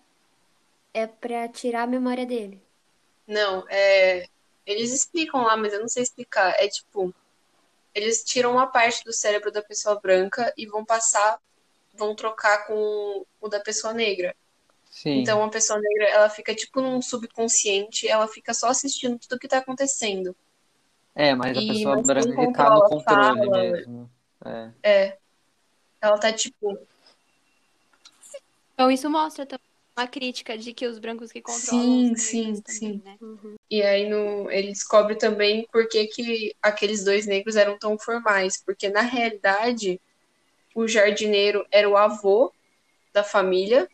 é 0.94 1.08
pra 1.08 1.48
tirar 1.48 1.84
a 1.84 1.88
memória 1.88 2.26
dele. 2.26 2.62
Não, 3.28 3.66
é. 3.70 4.28
Eles 4.66 4.92
explicam 4.92 5.44
lá, 5.44 5.56
mas 5.58 5.74
eu 5.74 5.80
não 5.80 5.88
sei 5.88 6.04
explicar. 6.04 6.56
É 6.60 6.68
tipo, 6.68 7.14
eles 7.94 8.24
tiram 8.24 8.54
uma 8.54 8.68
parte 8.68 9.04
do 9.04 9.14
cérebro 9.14 9.52
da 9.52 9.62
pessoa 9.62 10.00
branca 10.00 10.54
e 10.58 10.66
vão 10.66 10.84
passar, 10.86 11.40
vão 11.94 12.16
trocar 12.16 12.68
com 12.68 13.26
o 13.42 13.48
da 13.50 13.60
pessoa 13.60 13.94
negra. 13.94 14.36
Sim. 14.90 15.20
Então, 15.22 15.44
a 15.44 15.50
pessoa 15.50 15.80
negra, 15.80 16.08
ela 16.10 16.30
fica 16.30 16.56
tipo 16.56 16.82
num 16.82 17.02
subconsciente, 17.02 18.08
ela 18.08 18.28
fica 18.28 18.54
só 18.54 18.68
assistindo 18.70 19.20
tudo 19.20 19.40
que 19.40 19.48
tá 19.48 19.58
acontecendo. 19.60 20.36
É, 21.14 21.34
mas 21.36 21.58
a 21.58 21.62
E- 21.62 21.68
pessoa 21.68 21.96
mas 21.96 22.06
branca 22.08 22.36
quem 22.36 22.48
que 22.48 22.54
tá 22.54 22.70
no 22.70 22.82
controla, 22.82 22.90
controle 22.90 23.40
fala. 23.50 23.64
mesmo. 23.64 24.12
É. 24.46 24.72
É. 24.84 25.18
Ela 26.02 26.20
tá 26.20 26.32
tipo, 26.34 26.78
Então, 28.74 28.92
isso 28.92 29.10
mostra 29.10 29.46
também 29.46 29.65
uma 29.98 30.08
crítica 30.08 30.58
de 30.58 30.74
que 30.74 30.86
os 30.86 31.00
brancos 31.00 31.32
que 31.32 31.42
controlam 31.42 31.84
Sim, 31.84 32.14
os 32.14 32.22
sim, 32.22 32.42
negros 32.42 32.60
também, 32.62 32.80
sim. 32.80 33.02
né? 33.04 33.18
E 33.70 33.82
aí 33.82 34.10
no, 34.10 34.52
ele 34.52 34.68
descobre 34.70 35.16
também 35.16 35.68
por 35.72 35.88
que, 35.88 36.08
que 36.08 36.56
aqueles 36.62 37.04
dois 37.04 37.26
negros 37.26 37.56
eram 37.56 37.80
tão 37.80 37.98
formais. 37.98 38.62
Porque 38.64 38.90
na 38.90 39.02
realidade, 39.02 40.00
o 40.76 40.88
jardineiro 40.88 41.66
era 41.72 41.90
o 41.90 41.96
avô 41.96 42.52
da 43.14 43.24
família 43.24 43.88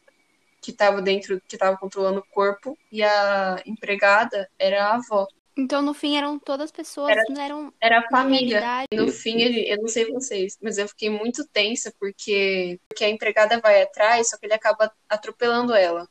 que 0.60 0.72
estava 0.72 1.02
dentro, 1.02 1.42
que 1.48 1.56
estava 1.56 1.78
controlando 1.78 2.20
o 2.20 2.34
corpo, 2.34 2.78
e 2.92 3.02
a 3.04 3.62
empregada 3.66 4.50
era 4.60 4.86
a 4.86 4.96
avó. 4.96 5.28
Então, 5.62 5.82
no 5.82 5.94
fim, 5.94 6.18
eram 6.18 6.40
todas 6.40 6.72
pessoas, 6.72 7.12
Era- 7.12 7.24
não 7.30 7.42
eram 7.42 7.74
Era 7.80 8.00
a 8.00 8.10
família. 8.10 8.60
realidade. 8.60 8.88
E 8.92 8.96
no 8.96 9.08
fim, 9.12 9.40
ele, 9.42 9.70
eu 9.72 9.78
não 9.78 9.88
sei 9.88 10.12
vocês, 10.12 10.58
mas 10.62 10.78
eu 10.78 10.88
fiquei 10.88 11.10
muito 11.10 11.46
tensa 11.48 11.94
porque, 12.00 12.80
porque 12.90 13.04
a 13.06 13.10
empregada 13.10 13.60
vai 13.60 13.82
atrás, 13.82 14.30
só 14.30 14.38
que 14.38 14.46
ele 14.48 14.54
acaba 14.54 14.92
atropelando 15.08 15.74
ela. 15.74 16.08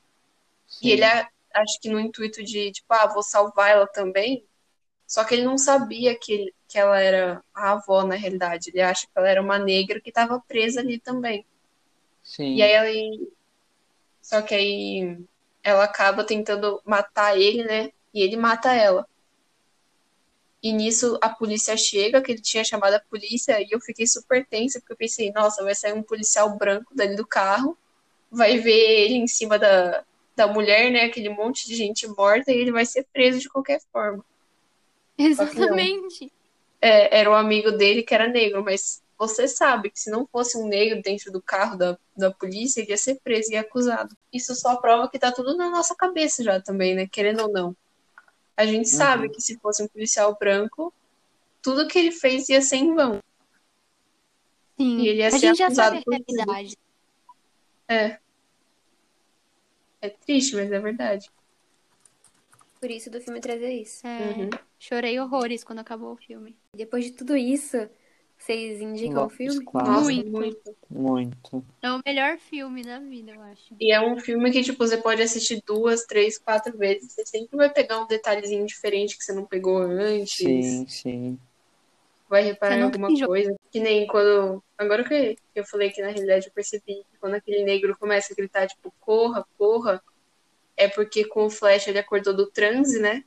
Sim. 0.68 0.86
E 0.88 0.92
ele, 0.92 1.04
acho 1.04 1.80
que 1.82 1.88
no 1.88 1.98
intuito 1.98 2.42
de, 2.44 2.70
tipo, 2.70 2.86
ah, 2.90 3.06
vou 3.06 3.22
salvar 3.22 3.70
ela 3.70 3.86
também. 3.86 4.44
Só 5.06 5.24
que 5.24 5.34
ele 5.34 5.44
não 5.44 5.58
sabia 5.58 6.16
que, 6.16 6.32
ele- 6.32 6.54
que 6.68 6.78
ela 6.78 7.00
era 7.00 7.42
a 7.52 7.72
avó, 7.72 8.04
na 8.04 8.14
realidade. 8.14 8.70
Ele 8.70 8.80
acha 8.80 9.02
que 9.06 9.12
ela 9.16 9.28
era 9.28 9.42
uma 9.42 9.58
negra 9.58 10.00
que 10.00 10.10
estava 10.10 10.40
presa 10.46 10.80
ali 10.80 11.00
também. 11.00 11.44
Sim. 12.22 12.54
E 12.54 12.62
aí 12.62 12.70
ela. 12.70 13.26
Só 14.22 14.40
que 14.42 14.54
aí 14.54 15.18
ela 15.64 15.82
acaba 15.84 16.22
tentando 16.22 16.80
matar 16.84 17.36
ele, 17.36 17.64
né? 17.64 17.90
E 18.14 18.22
ele 18.22 18.36
mata 18.36 18.72
ela. 18.72 19.04
E 20.62 20.72
nisso 20.72 21.18
a 21.22 21.28
polícia 21.30 21.76
chega, 21.76 22.20
que 22.20 22.32
ele 22.32 22.40
tinha 22.40 22.62
chamado 22.62 22.94
a 22.94 23.00
polícia, 23.00 23.60
e 23.60 23.68
eu 23.70 23.80
fiquei 23.80 24.06
super 24.06 24.46
tensa, 24.46 24.78
porque 24.78 24.92
eu 24.92 24.96
pensei, 24.96 25.32
nossa, 25.32 25.64
vai 25.64 25.74
sair 25.74 25.94
um 25.94 26.02
policial 26.02 26.54
branco 26.56 26.94
dali 26.94 27.16
do 27.16 27.26
carro, 27.26 27.76
vai 28.30 28.58
ver 28.58 29.02
ele 29.02 29.14
em 29.14 29.26
cima 29.26 29.58
da, 29.58 30.04
da 30.36 30.46
mulher, 30.46 30.90
né? 30.90 31.04
Aquele 31.04 31.30
monte 31.30 31.66
de 31.66 31.74
gente 31.74 32.06
morta, 32.08 32.52
e 32.52 32.58
ele 32.58 32.72
vai 32.72 32.84
ser 32.84 33.06
preso 33.12 33.40
de 33.40 33.48
qualquer 33.48 33.80
forma. 33.90 34.24
Exatamente. 35.16 36.30
É, 36.80 37.20
era 37.20 37.30
um 37.30 37.34
amigo 37.34 37.72
dele 37.72 38.02
que 38.02 38.14
era 38.14 38.28
negro, 38.28 38.62
mas 38.62 39.02
você 39.18 39.46
sabe 39.46 39.90
que 39.90 40.00
se 40.00 40.10
não 40.10 40.26
fosse 40.26 40.56
um 40.56 40.66
negro 40.66 41.02
dentro 41.02 41.30
do 41.30 41.42
carro 41.42 41.76
da, 41.76 41.98
da 42.16 42.30
polícia, 42.30 42.80
ele 42.80 42.90
ia 42.90 42.96
ser 42.96 43.20
preso 43.22 43.52
e 43.52 43.56
acusado. 43.56 44.16
Isso 44.32 44.54
só 44.54 44.76
prova 44.76 45.10
que 45.10 45.18
tá 45.18 45.30
tudo 45.30 45.54
na 45.54 45.68
nossa 45.68 45.94
cabeça 45.94 46.42
já 46.42 46.58
também, 46.58 46.94
né? 46.94 47.06
Querendo 47.06 47.42
ou 47.42 47.52
não. 47.52 47.76
A 48.60 48.66
gente 48.66 48.90
sabe 48.90 49.30
que 49.30 49.40
se 49.40 49.58
fosse 49.58 49.82
um 49.82 49.88
policial 49.88 50.36
branco, 50.38 50.92
tudo 51.62 51.88
que 51.88 51.98
ele 51.98 52.12
fez 52.12 52.46
ia 52.50 52.60
ser 52.60 52.76
em 52.76 52.94
vão. 52.94 53.18
Sim. 54.76 54.98
E 54.98 55.08
ele 55.08 55.20
ia 55.20 55.28
a 55.28 55.30
ser 55.30 55.38
gente 55.38 55.56
já 55.56 55.64
acusado 55.64 55.96
sabe 55.96 55.98
a 55.98 56.02
por 56.02 56.14
tudo. 56.18 56.36
realidade. 56.36 56.76
É. 57.88 58.18
É 60.02 60.10
triste, 60.10 60.54
mas 60.56 60.70
é 60.70 60.78
verdade. 60.78 61.30
Por 62.78 62.90
isso 62.90 63.08
do 63.10 63.18
filme 63.18 63.40
trazer 63.40 63.72
isso. 63.72 64.06
É, 64.06 64.18
Uhum. 64.18 64.50
Chorei 64.78 65.18
horrores 65.18 65.64
quando 65.64 65.78
acabou 65.78 66.12
o 66.12 66.16
filme. 66.16 66.54
Depois 66.76 67.06
de 67.06 67.12
tudo 67.12 67.34
isso, 67.38 67.88
vocês 68.40 68.80
indicam 68.80 69.26
o 69.26 69.28
filme? 69.28 69.62
claro. 69.66 70.00
Muito. 70.00 70.30
muito. 70.30 70.76
Muito. 70.88 71.64
É 71.82 71.92
o 71.92 72.00
melhor 72.04 72.38
filme 72.38 72.82
da 72.82 72.98
vida, 72.98 73.32
eu 73.32 73.42
acho. 73.42 73.74
E 73.78 73.92
é 73.92 74.00
um 74.00 74.18
filme 74.18 74.50
que, 74.50 74.62
tipo, 74.62 74.78
você 74.78 74.96
pode 74.96 75.20
assistir 75.20 75.62
duas, 75.66 76.06
três, 76.06 76.38
quatro 76.38 76.76
vezes. 76.76 77.12
Você 77.12 77.26
sempre 77.26 77.54
vai 77.54 77.70
pegar 77.70 78.00
um 78.00 78.06
detalhezinho 78.06 78.64
diferente 78.64 79.18
que 79.18 79.22
você 79.22 79.34
não 79.34 79.44
pegou 79.44 79.76
antes. 79.76 80.38
Sim, 80.38 80.86
sim. 80.88 81.38
vai 82.30 82.42
reparar 82.42 82.78
em 82.78 82.82
alguma 82.82 83.12
enjoa. 83.12 83.28
coisa. 83.28 83.54
Que 83.70 83.78
nem 83.78 84.06
quando. 84.06 84.64
Agora 84.78 85.04
que 85.04 85.36
eu 85.54 85.64
falei 85.66 85.90
que 85.90 86.00
na 86.00 86.08
realidade 86.08 86.46
eu 86.46 86.52
percebi 86.52 86.94
que 86.94 87.18
quando 87.20 87.34
aquele 87.34 87.62
negro 87.62 87.94
começa 87.98 88.32
a 88.32 88.36
gritar, 88.36 88.66
tipo, 88.66 88.90
corra, 89.00 89.46
corra, 89.58 90.02
é 90.78 90.88
porque 90.88 91.26
com 91.26 91.44
o 91.44 91.50
Flash 91.50 91.88
ele 91.88 91.98
acordou 91.98 92.34
do 92.34 92.50
transe, 92.50 92.98
né? 92.98 93.22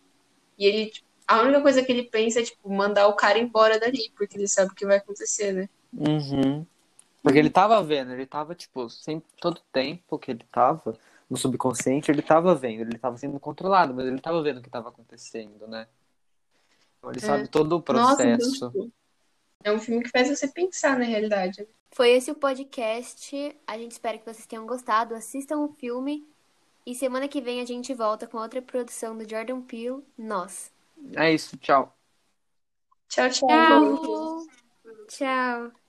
E 0.57 0.65
ele. 0.65 0.87
tipo, 0.87 1.12
A 1.27 1.41
única 1.41 1.61
coisa 1.61 1.83
que 1.83 1.91
ele 1.91 2.03
pensa 2.03 2.39
é, 2.39 2.43
tipo, 2.43 2.69
mandar 2.69 3.07
o 3.07 3.15
cara 3.15 3.39
embora 3.39 3.79
dali, 3.79 4.11
porque 4.15 4.37
ele 4.37 4.47
sabe 4.47 4.71
o 4.71 4.75
que 4.75 4.85
vai 4.85 4.97
acontecer, 4.97 5.51
né? 5.53 5.69
Uhum. 5.93 6.65
Porque 7.21 7.39
ele 7.39 7.49
tava 7.49 7.81
vendo, 7.81 8.11
ele 8.11 8.25
tava, 8.25 8.53
tipo, 8.53 8.89
sempre, 8.89 9.27
todo 9.39 9.61
tempo 9.71 10.19
que 10.19 10.31
ele 10.31 10.45
tava 10.51 10.97
no 11.29 11.37
subconsciente, 11.37 12.11
ele 12.11 12.21
tava 12.21 12.53
vendo, 12.53 12.81
ele 12.81 12.97
tava 12.97 13.17
sendo 13.17 13.39
controlado, 13.39 13.93
mas 13.93 14.05
ele 14.05 14.19
tava 14.19 14.41
vendo 14.43 14.57
o 14.57 14.61
que 14.61 14.69
tava 14.69 14.89
acontecendo, 14.89 15.65
né? 15.67 15.87
Então 16.97 17.09
ele 17.11 17.19
É. 17.19 17.21
sabe 17.21 17.47
todo 17.47 17.77
o 17.77 17.93
Nossa, 17.93 18.23
então, 18.23 18.37
processo. 18.37 18.69
tipo, 18.71 18.91
é 19.63 19.71
um 19.71 19.79
filme 19.79 20.03
que 20.03 20.09
faz 20.09 20.27
você 20.27 20.47
pensar 20.47 20.99
na 20.99 21.05
realidade. 21.05 21.65
Foi 21.91 22.09
esse 22.09 22.29
o 22.31 22.35
podcast. 22.35 23.55
A 23.65 23.77
gente 23.77 23.91
espera 23.91 24.17
que 24.17 24.25
vocês 24.25 24.45
tenham 24.45 24.65
gostado. 24.65 25.15
Assistam 25.15 25.59
o 25.59 25.69
filme. 25.69 26.27
E 26.85 26.93
semana 26.93 27.27
que 27.29 27.39
vem 27.39 27.61
a 27.61 27.65
gente 27.65 27.93
volta 27.93 28.27
com 28.27 28.37
outra 28.37 28.61
produção 28.61 29.17
do 29.17 29.29
Jordan 29.29 29.61
Peele, 29.61 30.03
Nós. 30.17 30.72
É 31.15 31.33
isso, 31.33 31.57
tchau. 31.57 31.97
Tchau, 33.09 33.29
tchau. 33.29 33.47
Tchau! 33.47 34.47
Tchau! 35.07 35.82